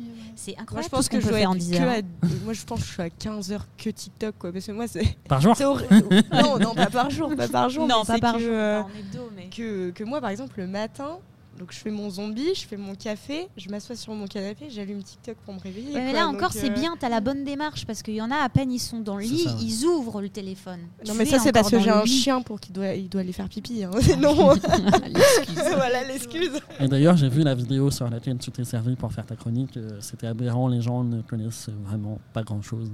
[0.00, 1.54] Euh, C'est Moi, incroyable je pense tout ce qu'on que je peut dois faire en
[1.54, 1.98] être 10 que heures.
[2.22, 4.52] à- Moi, je pense que je suis à 15 heures que TikTok, quoi.
[4.52, 5.16] Parce que moi, c'est.
[5.28, 5.54] Par jour
[6.32, 7.86] non, non, pas par jour, pas par jour.
[7.86, 10.54] Non, mais pas par que, jour, euh, en hebdo, mais- que, que moi, par exemple,
[10.58, 11.18] le matin,
[11.58, 15.02] donc je fais mon zombie, je fais mon café, je m'assois sur mon canapé, j'allume
[15.02, 15.94] TikTok pour me réveiller.
[15.94, 16.20] Ouais, mais quoi.
[16.20, 18.48] là encore, c'est euh, bien, t'as la bonne démarche parce qu'il y en a à
[18.48, 19.62] peine ils sont dans le lit, ça, ouais.
[19.62, 20.80] ils ouvrent le téléphone.
[21.06, 23.20] Non, Tu mais ça, c'est parce que j'ai un chien pour qu'il doit, il doit
[23.20, 23.84] aller faire pipi.
[23.84, 23.90] Hein.
[24.18, 24.52] non,
[25.06, 25.54] L'excuse.
[25.74, 26.60] voilà l'excuse.
[26.80, 29.76] Et d'ailleurs, j'ai vu la vidéo sur laquelle tu t'es servi pour faire ta chronique.
[29.76, 32.90] euh, C'était aberrant, les gens ne connaissent vraiment pas grand-chose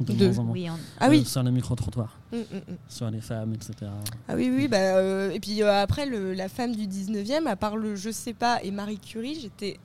[0.00, 0.52] de, De- moins en moins.
[0.52, 1.24] Oui, on- Ah Euh, oui.
[1.24, 2.76] sur le micro-trottoir, Mm, mm, mm.
[2.88, 3.90] sur les femmes, etc.
[4.28, 7.56] Ah oui, oui, bah, euh, et puis euh, après, le, la femme du 19e, à
[7.56, 9.78] part le Je sais pas et Marie Curie, j'étais.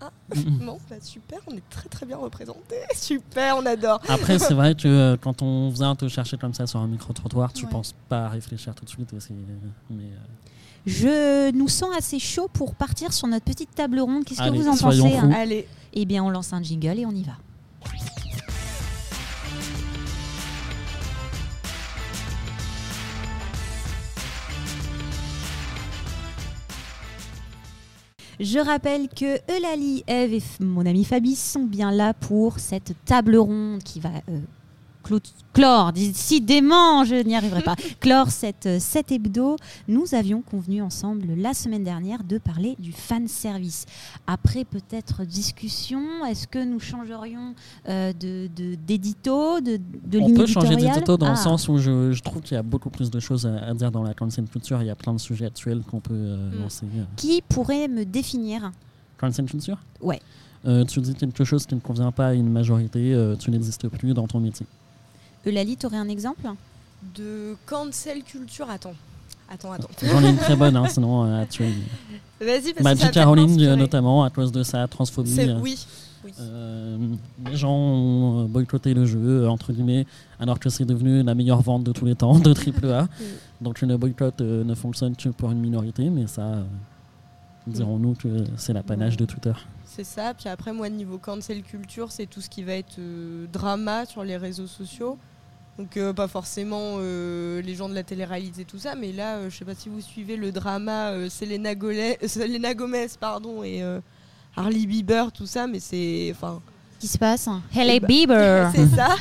[0.00, 0.10] Ah,
[0.60, 2.76] non, bah, super, on est très très bien représentés.
[2.94, 4.00] Super, on adore.
[4.08, 7.52] Après, c'est vrai que euh, quand on vient te chercher comme ça sur un micro-trottoir,
[7.52, 7.70] tu Ouais.
[7.72, 9.12] penses pas à réfléchir tout de suite.
[9.12, 9.32] et c'est-
[9.90, 10.16] mais, euh,
[10.86, 14.24] Je nous sens assez chaud pour partir sur notre petite table ronde.
[14.24, 15.32] Qu'est-ce que vous en pensez hein?
[15.34, 17.32] Allez, Eh bien, on lance un jingle et on y va.
[28.40, 33.36] Je rappelle que Eulalie, Eve et mon ami Fabi sont bien là pour cette table
[33.36, 34.38] ronde qui va euh,
[35.52, 39.56] clore, décidément, je n'y arriverai pas, clore cette, euh, cet hebdo.
[39.88, 43.86] Nous avions convenu ensemble la semaine dernière de parler du fan service.
[44.26, 47.54] Après peut-être discussion, est-ce que nous changerions
[47.88, 51.30] euh, de, de- d'édito, de, de on ligne peut changer d'édito dans Ah.
[51.30, 53.74] le sens où je, je trouve qu'il y a beaucoup plus de choses à, à
[53.74, 54.80] dire dans la cancel culture.
[54.82, 56.60] Il y a plein de sujets actuels qu'on peut euh, Mm.
[56.62, 56.86] lancer.
[56.96, 57.04] euh.
[57.16, 58.70] Qui pourrait me définir
[59.18, 60.20] Cancel culture Ouais.
[60.66, 63.88] Euh, tu dis quelque chose qui ne convient pas à une majorité, euh, tu n'existes
[63.88, 64.66] plus dans ton métier.
[65.48, 66.48] Eulalie, tu aurais un exemple
[67.16, 68.68] de cancel culture.
[68.70, 68.94] Attends,
[69.50, 69.88] attends, attends.
[70.02, 73.76] J'en ai une très bonne, hein, sinon euh, tu Vas-y, parce que Magic Caroline, euh,
[73.76, 75.30] notamment, à cause de sa transphobie.
[75.30, 75.86] C'est- euh, Oui,
[76.24, 76.32] oui.
[76.40, 76.98] Euh,
[77.46, 80.06] les gens ont boycotté le jeu, entre guillemets,
[80.40, 82.52] alors que c'est devenu la meilleure vente de tous les temps de
[82.92, 83.08] AAA.
[83.60, 86.62] Donc le boycott euh, ne fonctionne que pour une minorité, mais ça, euh,
[87.66, 89.52] dirons-nous que c'est l'apanage de Twitter.
[89.84, 90.34] C'est ça.
[90.34, 94.22] Puis après, moi, niveau cancel culture, c'est tout ce qui va être euh, drama sur
[94.22, 95.18] les réseaux sociaux.
[95.78, 99.50] Donc, euh, pas forcément euh, les gens de la télé-réalité, tout ça, mais là, euh,
[99.50, 103.80] je sais pas si vous suivez le drama euh, Selena, Gole- Selena Gomez pardon, et
[103.82, 104.00] euh,
[104.56, 106.32] Harley Bieber, tout ça, mais c'est.
[106.34, 106.60] Enfin,
[106.98, 109.14] Qu'est-ce qui se passe Hello Eh ben, Bieber c'est ça.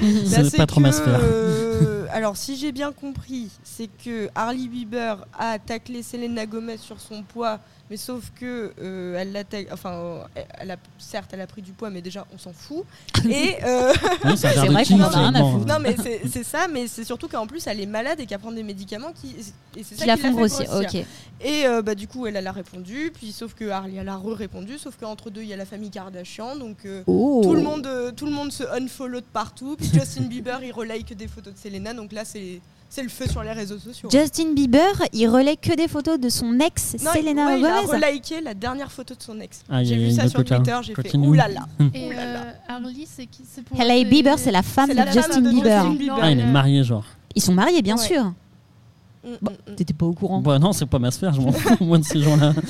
[0.50, 1.20] C'est pas trop ma que, sphère.
[2.12, 7.24] alors, si j'ai bien compris, c'est que Harley Bieber a taclé Selena Gomez sur son
[7.24, 7.58] poids,
[7.90, 10.22] mais sauf que euh, elle l'a ta- enfin, euh,
[10.58, 12.84] elle a, certes, elle a pris du poids, mais déjà, on s'en fout.
[13.28, 13.92] Et euh,
[14.24, 15.66] Oui, C'est vrai qu'on en a rien à foutre.
[15.66, 18.38] non, mais c'est c'est ça, mais c'est surtout qu'en plus, elle est malade et qu'elle
[18.38, 19.36] prend des médicaments qui,
[19.76, 20.64] et c'est ça Qui la qui font grossir.
[20.66, 21.00] grossir.
[21.00, 21.06] Ok.
[21.46, 24.16] Et euh, bah, du coup, elle, elle a répondu, puis sauf que Harley, elle a
[24.16, 26.78] re-répondu, sauf qu'entre deux, il y a la famille Kardashian, donc.
[26.86, 27.40] euh, Oh.
[27.44, 29.76] tout le monde, euh, tout le monde se unfollow de partout.
[29.76, 31.92] Puis Justin Bieber, il relaye que des photos de Selena.
[31.92, 32.60] Donc là, c'est
[32.94, 34.08] c'est le feu sur les réseaux sociaux.
[34.10, 37.82] Justin Bieber, il relaie que des photos de son ex Non, Selena ouais, il a
[37.82, 38.06] Gomez.
[38.06, 39.62] reliké la dernière photo de son ex.
[39.68, 40.44] Aïe, j'ai vu ça sur.
[40.44, 41.66] Twitter, j'ai fait oulala.
[41.94, 42.40] Et Ouh là là.
[42.42, 45.14] euh, Harley, c'est qui c'est pour Hailey Bieber, c'est la femme C'est de la femme
[45.22, 45.82] Justin de Bieber.
[45.82, 46.18] Justin Bieber.
[46.22, 47.04] Ah, il est marié, genre.
[47.34, 48.02] Ils sont mariés, bien Ouais.
[48.06, 48.24] sûr.
[49.24, 49.50] Mm, Bon.
[49.52, 49.74] mm, mm.
[49.76, 50.40] T'étais pas au courant.
[50.40, 52.52] Bah non, c'est pas ma sphère, je m'en fous, moi, de ces gens-là.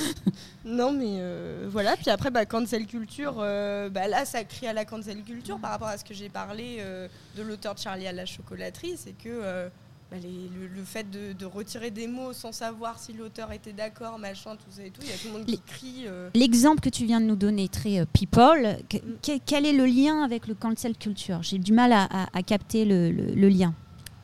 [0.67, 1.95] Non, mais euh, voilà.
[1.95, 5.71] Puis après, bah, cancel culture, euh, bah, là, ça crie à la cancel culture par
[5.73, 7.07] rapport à ce que j'ai parlé euh,
[7.37, 8.95] de l'auteur de Charlie à la chocolaterie.
[8.97, 9.69] C'est que euh,
[10.15, 13.73] bah, les- le, le fait de, de retirer des mots sans savoir si l'auteur était
[13.73, 16.05] d'accord, machin, tout ça et tout, il y a tout le monde qui crie.
[16.07, 19.73] euh, L'exemple que tu viens de nous donner, très euh, people, que- que- quel est
[19.73, 21.43] le lien avec le cancel culture?
[21.43, 23.75] J'ai du mal à, à- à capter le, le- le lien.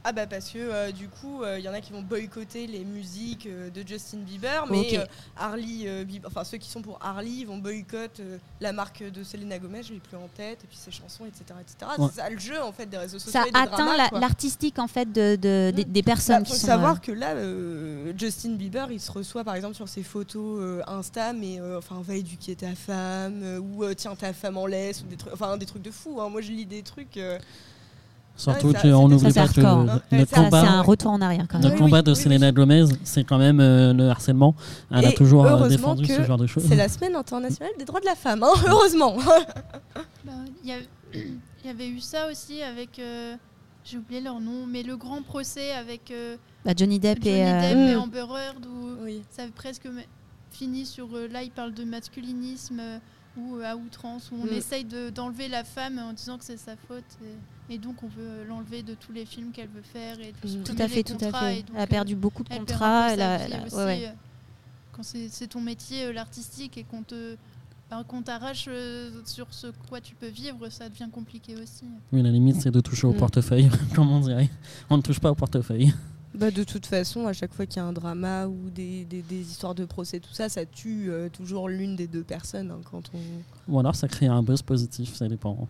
[0.03, 2.84] Ah bah parce que euh, du coup, il y en a qui vont boycotter les
[2.86, 5.05] musiques euh, de Justin Bieber, mais euh,
[5.36, 9.22] Harley, euh, Bieber- enfin ceux qui sont pour Harley vont boycotter euh, la marque de
[9.22, 11.44] Selena Gomez, je l'ai plus en tête, et puis ses chansons, etc.
[11.61, 11.90] etc.
[11.98, 12.07] Ouais.
[12.14, 14.78] C'est ça le jeu en fait des réseaux sociaux Ça et des atteint la- l'artistique
[14.78, 18.12] en fait de, de- des, des personnes Bah, qui faut savoir euh, que là, euh,
[18.16, 22.01] Justin Bieber, il se reçoit par exemple sur ses photos euh, Insta, mais euh, enfin
[22.03, 25.32] va éduquer ta femme euh, ou euh, tiens ta femme en laisse ou des trucs,
[25.34, 26.20] enfin des trucs de fou.
[26.22, 26.30] hein.
[26.30, 27.18] Moi, je lis des trucs.
[28.41, 31.47] Surtout Ouais, ça- qu'on c'est- n'oublie pas que le, Ouais, combat, un retour en arrière
[31.49, 31.72] quand le même.
[31.74, 34.55] Oui, combat oui, de oui, Selena Gomez, c'est quand même euh, le harcèlement.
[34.91, 36.64] Elle a toujours euh, heureusement défendu ce genre de choses.
[36.68, 39.16] c'est la semaine internationale des droits de la femme, hein, heureusement.
[40.24, 40.32] Bah,
[40.64, 40.70] Il
[41.64, 42.99] y, avait eu ça aussi avec.
[42.99, 43.36] euh,
[43.84, 47.45] J'ai oublié leur nom, mais le grand procès avec euh, Bah, Johnny Depp Johnny et.
[47.47, 48.01] euh, Mm.
[48.01, 49.22] Amber Heard où Oui.
[49.30, 49.88] ça avait presque
[50.51, 51.09] fini sur.
[51.14, 52.99] euh, là, il parle de masculinisme euh,
[53.38, 54.57] ou euh, à outrance, où on Mm.
[54.59, 57.05] essaye de- d'enlever la femme en disant que c'est sa faute.
[57.22, 57.34] Et,
[57.71, 60.18] et donc, on veut euh, l'enlever de tous les films qu'elle veut faire.
[60.21, 61.62] Et de Tout à fait, tout à fait.
[61.62, 63.12] donc, Elle a euh, perdu beaucoup de contrats.
[63.12, 64.07] elle elle a- aussi, ouais, ouais.
[64.09, 64.12] euh,
[64.93, 67.37] Quand c'est ton métier, euh, l'artistique, et qu'on te.
[68.09, 71.85] qu'on t'arrache euh, sur ce quoi tu peux vivre, ça devient compliqué aussi.
[72.12, 73.16] Oui, la limite, c'est de toucher au Mm.
[73.16, 74.51] portefeuille, comme on dirait.
[74.91, 75.93] On ne touche pas au portefeuille.
[76.33, 79.22] Bah, de toute façon, à chaque fois qu'il y a un drama ou des, des-
[79.22, 82.70] des histoires de procès, tout ça, ça tue euh, toujours l'une des deux personnes.
[82.70, 83.72] hein, quand on...
[83.72, 85.66] Ou alors, ça crée un buzz positif, ça dépend.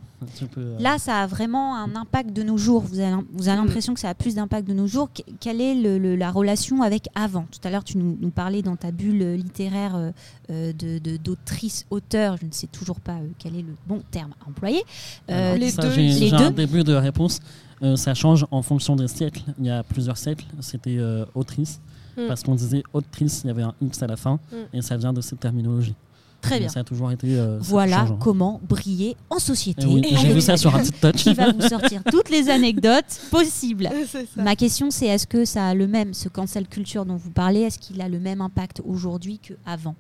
[0.53, 2.83] Peux, euh, Là, ça a vraiment un impact de nos jours.
[2.83, 3.65] Vous avez, vous avez Mm.
[3.65, 5.09] l'impression que ça a plus d'impact de nos jours.
[5.13, 7.47] Que- Quelle est le- le- la relation avec avant?
[7.51, 10.11] Tout à l'heure, tu nous, nous parlais dans ta bulle littéraire euh,
[10.51, 12.37] euh, de- de- d'autrice-auteur.
[12.41, 14.83] Je ne sais toujours pas euh, quel est le bon terme à employer.
[15.31, 16.37] Euh, alors, les ça, deux, j'ai les j'ai deux.
[16.37, 17.41] un début de réponse.
[17.83, 19.43] Euh, ça change en fonction des siècles.
[19.59, 21.81] Il y a plusieurs siècles, c'était euh, autrice.
[22.17, 22.27] Mm.
[22.29, 24.35] Parce qu'on disait autrice, il y avait un X à la fin.
[24.53, 24.77] Mm.
[24.77, 25.95] Et ça vient de cette terminologie.
[26.43, 26.69] très bien.
[26.69, 27.39] Ça a toujours été.
[27.39, 28.17] euh, Voilà changeant.
[28.19, 29.83] comment briller en société.
[29.89, 31.15] Eh oui, j'ai vu ça sur un TikTok.
[31.15, 33.89] qui va vous sortir toutes les anecdotes possibles.
[34.37, 37.61] Ma question, c'est est-ce que ça a le même, ce cancel culture dont vous parlez,
[37.61, 39.95] est-ce qu'il a le même impact aujourd'hui qu'avant?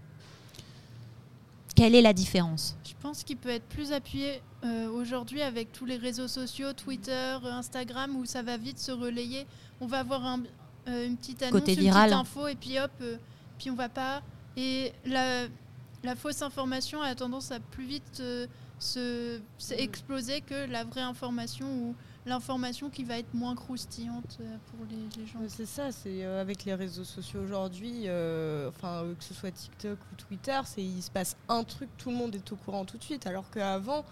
[1.74, 2.76] Quelle est la différence?
[2.84, 7.36] Je pense qu'il peut être plus appuyé euh, aujourd'hui avec tous les réseaux sociaux, Twitter,
[7.44, 9.46] Instagram, où ça va vite se relayer.
[9.80, 10.42] On va avoir un-
[10.88, 12.10] euh, une petite annonce, Côté une viral.
[12.10, 13.16] petite info, et puis hop, euh,
[13.58, 14.22] puis on va pas.
[14.56, 15.46] Et la,
[16.02, 18.46] la fausse information a tendance à plus vite euh,
[18.78, 21.94] se, se exploser que la vraie information ou
[22.26, 25.38] l'information qui va être moins croustillante euh, pour les, les gens.
[25.48, 29.98] C'est ça, c'est euh, avec les réseaux sociaux aujourd'hui, euh, enfin que ce soit TikTok
[30.12, 32.98] ou Twitter, c'est il se passe un truc, tout le monde est au courant tout
[32.98, 34.04] de suite, alors qu'avant,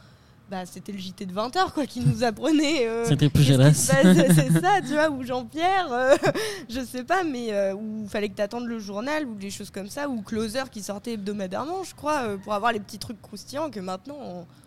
[0.51, 2.86] bah, c'était le JT de 20h quoi qui nous apprenait.
[2.86, 3.86] euh, C'était plus qu'est-ce qui gélasse.
[3.86, 6.16] se passe, c'est ça, tu vois, ou Jean-Pierre, euh,
[6.68, 9.51] je sais pas, mais euh, où il fallait que tu attendes le journal ou des
[9.51, 12.99] choses comme ça, ou Closer qui sortait hebdomadairement, je crois, euh, pour avoir les petits
[12.99, 14.16] trucs croustillants que maintenant,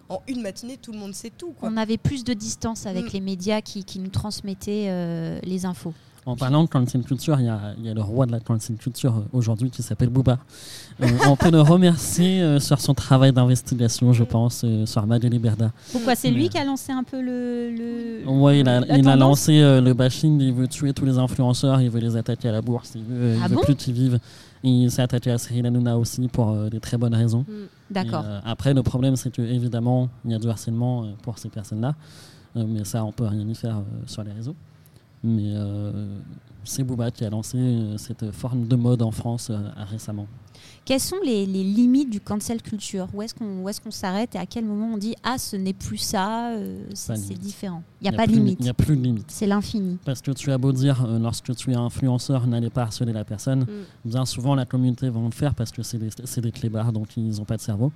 [0.10, 1.52] en, en une matinée, tout le monde sait tout.
[1.54, 1.70] Quoi.
[1.72, 3.14] On avait plus de distance avec Mm.
[3.14, 5.94] les médias qui, qui nous transmettaient euh, les infos.
[6.28, 8.40] En parlant de cancel culture, il y a, il y a le roi de la
[8.40, 10.38] cancel culture euh, aujourd'hui qui s'appelle Booba.
[11.02, 15.40] Euh, on peut le remercier euh, sur son travail d'investigation, je pense, euh, sur Madeleine
[15.40, 15.72] Berda.
[15.92, 17.72] Pourquoi c'est lui qui a lancé un peu le.
[17.72, 21.82] le- Ouais, il a, il a lancé le bashing, il veut tuer tous les influenceurs,
[21.82, 23.94] il veut les attaquer à la bourse, il veut, il Ah veut bon plus qu'ils
[23.96, 24.20] vivent.
[24.64, 27.46] Il s'est attaqué à Cyril Hanouna aussi pour des très bonnes raisons.
[27.90, 28.24] D'accord.
[28.24, 31.50] Et, euh, après, le problème, c'est que évidemment, il y a du harcèlement pour ces
[31.50, 31.96] personnes-là,
[32.56, 34.56] mais ça, on peut rien y faire sur les réseaux.
[35.24, 36.18] Mais euh,
[36.64, 39.60] c'est Booba qui a lancé euh, cette forme de mode en France euh,
[39.90, 40.28] récemment.
[40.84, 43.08] Quelles sont les, les limites du cancel culture?
[43.14, 45.74] Où est-ce qu'on est-ce qu'on s'arrête et à quel moment on dit Ah, ce n'est
[45.74, 47.84] plus ça, euh, c'est différent?
[48.02, 48.58] Il n'y a pas de limite.
[48.60, 49.26] Il n'y a plus de limite.
[49.30, 49.98] C'est l'infini.
[50.04, 53.24] Parce que tu as beau dire, euh, lorsque tu es influenceur, n'allez pas harceler la
[53.24, 53.66] personne,
[54.04, 56.10] bien souvent la communauté va le faire parce que c'est des,
[56.42, 57.92] des clébards, donc ils n'ont pas de cerveau.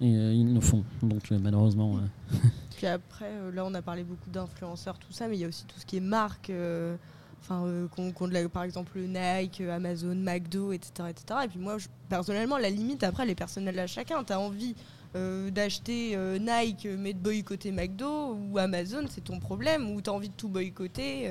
[0.00, 0.82] Et euh, ils le font.
[1.02, 1.98] Donc malheureusement,
[2.80, 5.48] Puis après, euh, là, on a parlé beaucoup d'influenceurs, tout ça, mais il y a
[5.48, 6.48] aussi tout ce qui est marque.
[6.48, 6.96] euh,
[7.42, 8.12] Enfin, euh, qu'on-
[8.48, 11.40] par exemple Nike, Amazon, McDo, etc., etc.
[11.44, 11.76] Et puis moi,
[12.08, 14.24] personnellement, la limite après, elle est personnelle à chacun.
[14.24, 14.74] T'as envie
[15.14, 19.90] d'acheter Nike, mais de boycotter McDo ou Amazon, c'est ton problème.
[19.90, 21.30] Ou t'as envie de tout boycotter,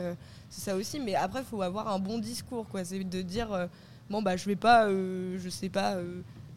[0.49, 0.99] c'est ça aussi.
[0.99, 2.83] Mais après, faut avoir un bon discours, quoi.
[2.83, 3.67] C'est de dire,
[4.09, 5.97] bon bah, je vais pas, je sais pas.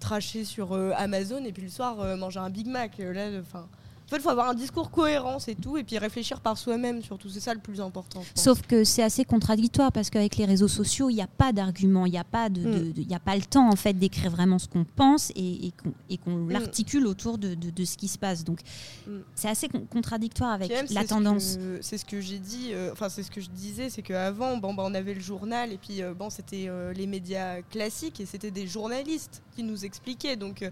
[0.01, 3.69] tracher sur Amazon et puis le soir manger un Big Mac là enfin
[4.07, 7.03] en fait, il faut avoir un discours cohérent, c'est tout, et puis réfléchir par soi-même
[7.03, 7.29] surtout.
[7.29, 8.23] C'est ça le plus important.
[8.35, 12.05] Sauf que c'est assez contradictoire parce qu'avec les réseaux sociaux, il n'y a pas d'argument,
[12.07, 12.65] il n'y a, pas de, Mm.
[12.73, 15.31] de- de- il y a pas le temps en fait d'écrire vraiment ce qu'on pense
[15.35, 15.73] et,
[16.11, 16.51] et qu'on Mm.
[16.51, 18.45] l'articule autour de, de- ce qui se passe.
[18.45, 18.61] Donc
[19.07, 19.11] Mm.
[19.35, 21.57] c'est assez con- contradictoire avec même, la c'est ce tendance.
[21.57, 24.57] que- C'est ce que j'ai dit, euh, enfin c'est ce que je disais, c'est qu'avant,
[24.59, 28.21] bon, bah, on avait le journal et puis euh, bon, c'était euh, les médias classiques
[28.21, 30.37] et c'était des journalistes qui nous expliquaient.
[30.37, 30.63] Donc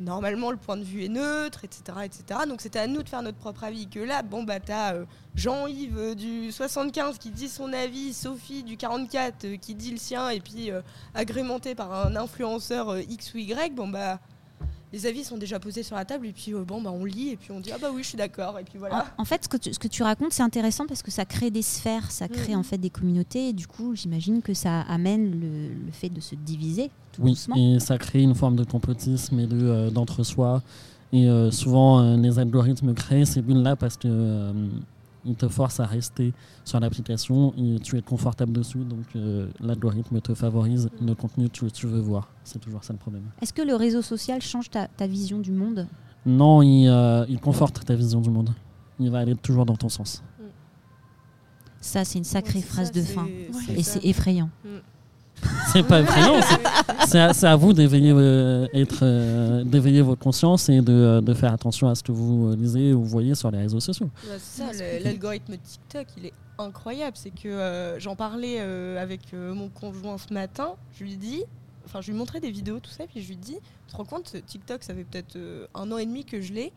[0.00, 1.82] normalement le point de vue est neutre, etc.
[2.04, 2.40] etc.
[2.48, 3.88] Donc c'était à nous de faire notre propre avis.
[3.88, 8.62] Que là, bon, bah t'as euh, Jean-Yves euh, du 75 qui dit son avis, Sophie
[8.62, 10.70] du 44 euh, qui dit le sien, et puis
[11.14, 14.18] agrémenté par un influenceur X ou Y, bon bah
[14.94, 17.30] les avis sont déjà posés sur la table, et puis euh, bon, bah on lit,
[17.30, 19.06] et puis on dit ah bah oui, je suis d'accord, et puis voilà.
[19.18, 21.24] En, en fait, ce que, tu, ce que tu racontes, c'est intéressant parce que ça
[21.24, 22.60] crée des sphères, ça crée Mhm.
[22.60, 23.48] en fait des communautés.
[23.48, 27.30] Et du coup, j'imagine que ça amène le, le fait de se diviser tout Oui,
[27.32, 27.56] doucement.
[27.56, 30.62] et ça crée une forme de complotisme et de, euh, d'entre-soi.
[31.12, 34.52] Et euh, souvent, euh, les algorithmes créent ces bulles-là parce que
[35.24, 36.32] ils te forcent à rester
[36.64, 38.78] sur l'application et tu es confortable dessus.
[38.84, 42.28] Donc, euh, l'algorithme te favorise le contenu que tu, veux voir.
[42.44, 43.24] C'est toujours ça le problème.
[43.40, 45.86] Est-ce que le réseau social change ta, ta vision du monde?
[46.26, 48.50] Non, il, euh, il conforte ta vision du monde.
[48.98, 50.22] Il va aller toujours dans ton sens.
[51.80, 53.26] Ça, c'est une sacrée Ouais, phrase ça, de fin.
[53.76, 54.48] Et c'est effrayant.
[55.72, 56.40] C'est pas effrayant,
[57.06, 58.66] c'est- à, vous d'éveiller, euh,
[59.02, 63.04] euh, votre conscience et de, euh, de faire attention à ce que vous lisez ou
[63.04, 64.08] voyez sur les réseaux sociaux.
[64.38, 67.16] C'est ça, l'algorithme TikTok, il est incroyable.
[67.16, 70.74] C'est que j'en parlais avec mon conjoint ce matin.
[70.98, 71.42] Je lui dis,
[71.86, 73.56] enfin, je lui montrais des vidéos, tout ça, puis je lui dis,
[73.86, 75.36] tu te rends compte, TikTok, ça fait peut-être
[75.74, 76.72] un an et demi que je l'ai.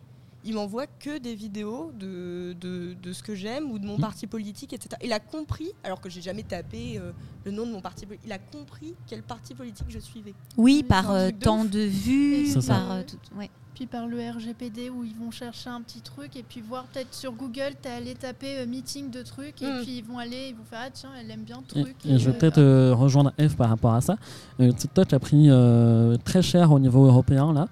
[0.48, 4.00] Il m'envoie que des vidéos de, de, de ce que j'aime ou de mon Mhm.
[4.00, 4.96] parti politique, etc.
[5.04, 7.12] Il a compris, alors que j'ai jamais tapé euh,
[7.44, 10.34] le nom de mon parti politique, il a compris quel parti politique je suivais.
[10.56, 11.70] Oui, C'est par euh, de temps ouf.
[11.70, 12.76] de vue, C'est ça.
[12.76, 13.50] par euh, tout- ouais.
[13.78, 17.14] Puis par le RGPD où ils vont chercher un petit truc et puis voir peut-être
[17.14, 19.84] sur Google, t'es allé taper euh, meeting de trucs et Mm.
[19.84, 21.96] puis ils vont aller, ils vont faire ah tiens, elle aime bien le Et, truc.
[22.06, 24.16] et je vais euh, peut-être euh, rejoindre Eve par rapport à ça.
[24.60, 27.68] Euh, TikTok a pris euh, très cher au niveau européen là.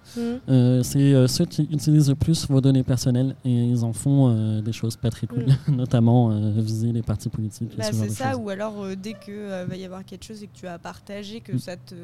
[0.48, 4.30] Euh, c'est euh, ceux qui utilisent le plus vos données personnelles et ils en font
[4.30, 7.76] euh, des choses pas très cool, notamment euh, viser les partis politiques.
[7.78, 8.42] Bah, c'est ça, choses.
[8.44, 10.78] ou alors euh, dès que euh, va y avoir quelque chose et que tu as
[10.78, 11.96] partagé, que ça te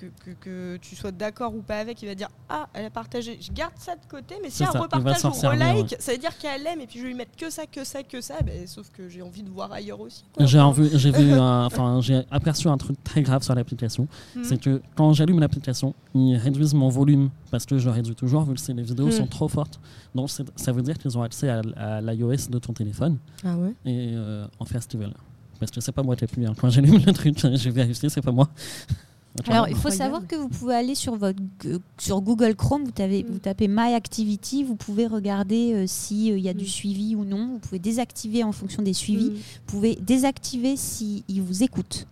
[0.00, 2.90] que, que, que tu sois d'accord ou pas avec, il va dire ah elle a
[2.90, 6.36] partagé, je garde ça de côté, mais si elle repartage ou relike, ça veut dire
[6.38, 8.66] qu'elle aime et puis je vais lui mettre que ça, que ça, que ça, ben,
[8.66, 10.24] sauf que j'ai envie de voir ailleurs aussi.
[10.40, 10.58] J'ai
[10.94, 14.08] j'ai vu, un- enfin, j'ai aperçu un truc très grave sur l'application.
[14.36, 14.44] Mhm.
[14.44, 18.54] C'est que quand j'allume l'application, ils réduisent mon volume parce que je réduis toujours vu
[18.54, 19.12] que les vidéos Mhm.
[19.12, 19.78] sont trop fortes.
[20.14, 23.74] Donc ça veut dire qu'ils ont accès à, à l'iOS de ton téléphone Ah ouais.
[23.84, 25.14] et euh, en faire ce qu'ils veulent.
[25.58, 26.46] Parce que c'est pas moi qui appuie.
[26.46, 26.54] hein.
[26.58, 28.48] Quand j'allume le truc, j'ai vérifié, c'est pas moi.
[29.46, 31.38] Alors, il faut savoir que vous pouvez aller sur, votre,
[31.98, 33.32] sur Google Chrome, vous, tapez- Mm.
[33.32, 36.68] vous tapez My Activity, vous pouvez regarder euh, s'il y a du Mm.
[36.68, 37.48] suivi ou non.
[37.52, 39.30] Vous pouvez désactiver en fonction des suivis.
[39.30, 39.34] Mm.
[39.34, 42.06] Vous pouvez désactiver s'ils vous écoutent.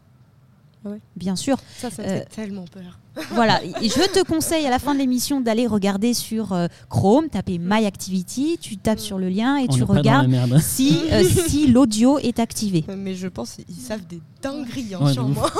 [0.84, 1.00] Ah ouais.
[1.16, 1.58] Bien sûr.
[1.76, 2.98] Ça, ça me Euh, fait tellement peur.
[3.32, 3.60] voilà.
[3.82, 7.84] Je te conseille à la fin de l'émission d'aller regarder sur euh, Chrome, taper My
[7.84, 9.02] Activity, tu tapes Mm.
[9.02, 12.84] sur le lien et On tu regardes si, euh, si l'audio est activé.
[12.96, 15.50] Mais je pense qu'ils savent des dingueries hein, Ouais, moi.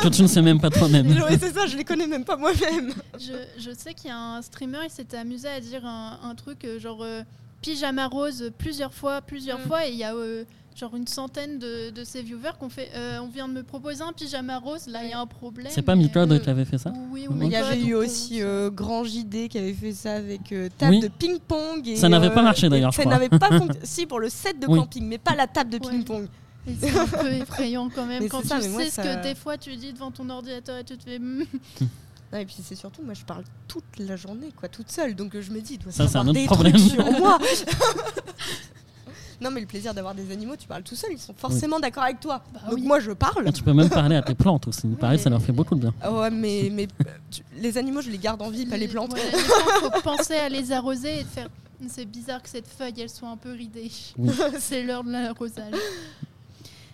[0.00, 1.12] que tu ne sais même pas toi-même.
[1.40, 2.92] C'est ça, je les connais même pas moi-même.
[3.18, 6.34] Je, je sais qu'il y a un streamer, il s'était amusé à dire un, un
[6.36, 7.22] truc genre euh,
[7.62, 9.62] pyjama rose plusieurs fois, plusieurs Mm.
[9.66, 10.44] fois, et il y a euh,
[10.78, 12.90] genre une centaine de, de ses viewers qu'on fait.
[12.94, 15.70] euh, on vient de me proposer un pyjama rose, là il y a un problème.
[15.70, 17.98] C'est pas Micode Euh, qui avait fait ça Oui, Mais il y avait eu ou-
[17.98, 21.00] aussi euh, Grand JD qui avait fait ça avec euh, table Oui.
[21.00, 21.86] de ping-pong.
[21.86, 23.80] et, Ça n'avait pas euh, marché, d'ailleurs, Ça n'avait pas fonctionné.
[23.84, 24.78] si, pour le set de Oui.
[24.78, 25.90] camping, mais pas la table de Ouais.
[25.92, 26.26] ping-pong.
[26.80, 29.22] C'est un peu effrayant quand même Mais quand ça, tu moi, sais ce ça- que
[29.24, 31.18] des fois tu dis devant ton ordinateur et tu te fais.
[31.18, 31.44] hmm.
[32.32, 35.14] Non, et puis c'est surtout, moi je parle toute la journée, quoi, toute seule.
[35.14, 36.72] Donc euh, je me dis, il doit Ça, c'est savoir un autre des problème.
[36.72, 37.38] trucs sur moi.
[39.42, 42.04] non, mais le plaisir d'avoir des animaux, tu parles tout seul, ils sont forcément d'accord
[42.04, 42.42] avec toi.
[42.54, 42.82] Bah Donc oui.
[42.86, 43.48] moi je parle.
[43.48, 44.82] Et tu peux même parler à tes plantes aussi.
[44.84, 45.94] Il paraît que ça leur fait beaucoup de bien.
[46.10, 46.86] Ouais, mais, mais
[47.30, 49.12] tu- les animaux, je les garde en vie, pas les plantes.
[49.12, 51.48] Ouais, les plantes, faut penser à les arroser et de faire.
[51.88, 53.90] C'est bizarre que cette feuille elle soit un peu ridée.
[54.16, 54.30] Oui.
[54.60, 55.74] C'est l'heure de l'arrosage.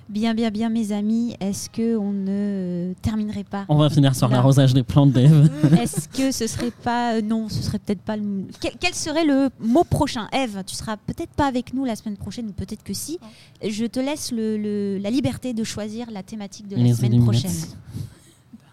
[0.08, 1.36] Bien, bien, bien, mes amis.
[1.38, 5.50] Est-ce que on ne terminerait pas On va finir sur l'arrosage des plantes d'Eve.
[5.80, 9.26] Est-ce que ce serait pas euh, non, ce serait peut-être pas le quel, quel serait
[9.26, 10.26] le mot prochain?
[10.32, 13.18] Eve, tu seras peut-être pas avec nous la semaine prochaine ou peut-être que si.
[13.62, 17.12] Je te laisse le, le- la liberté de choisir la thématique de la Les semaine
[17.12, 17.40] Illuminati.
[17.42, 17.60] prochaine.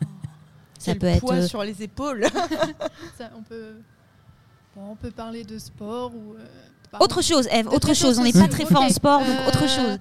[0.79, 2.25] Ça Quel peut être poids euh, sur les épaules.
[3.17, 3.73] Ça, on peut.
[4.75, 6.33] bon, on peut parler de sport ou.
[6.36, 9.47] euh, autre chose Eve, autre chose, on n'est pas très fort en sport donc Euh,
[9.49, 9.97] autre chose.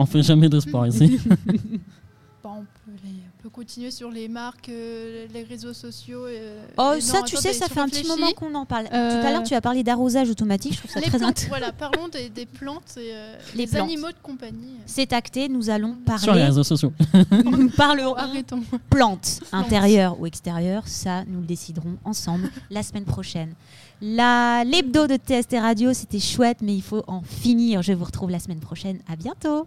[0.00, 1.18] On fait jamais de sport ici.
[2.40, 6.24] Bon, on, peut les- on peut continuer sur les marques, euh, les réseaux sociaux.
[6.24, 8.86] euh, Oh ça non, tu sais ça fait un petit moment qu'on en parle.
[8.92, 11.30] Euh, Tout à l'heure tu as parlé d'arrosage automatique, je trouve ça les très plantes,
[11.30, 11.48] intéressant.
[11.48, 13.82] voilà, parlons des, des plantes et euh, Les plantes.
[13.90, 14.76] animaux de compagnie.
[14.86, 16.92] C'est acté, nous allons sur les parler réseaux sociaux.
[17.44, 18.62] nous parlerons Arrêtons.
[18.88, 23.52] plantes, intérieures ou extérieures, ça nous le déciderons ensemble la semaine prochaine.
[24.00, 27.82] La l'hebdo de TST Radio, c'était chouette, mais il faut en finir.
[27.82, 29.00] Je vous retrouve la semaine prochaine.
[29.10, 29.66] À bientôt.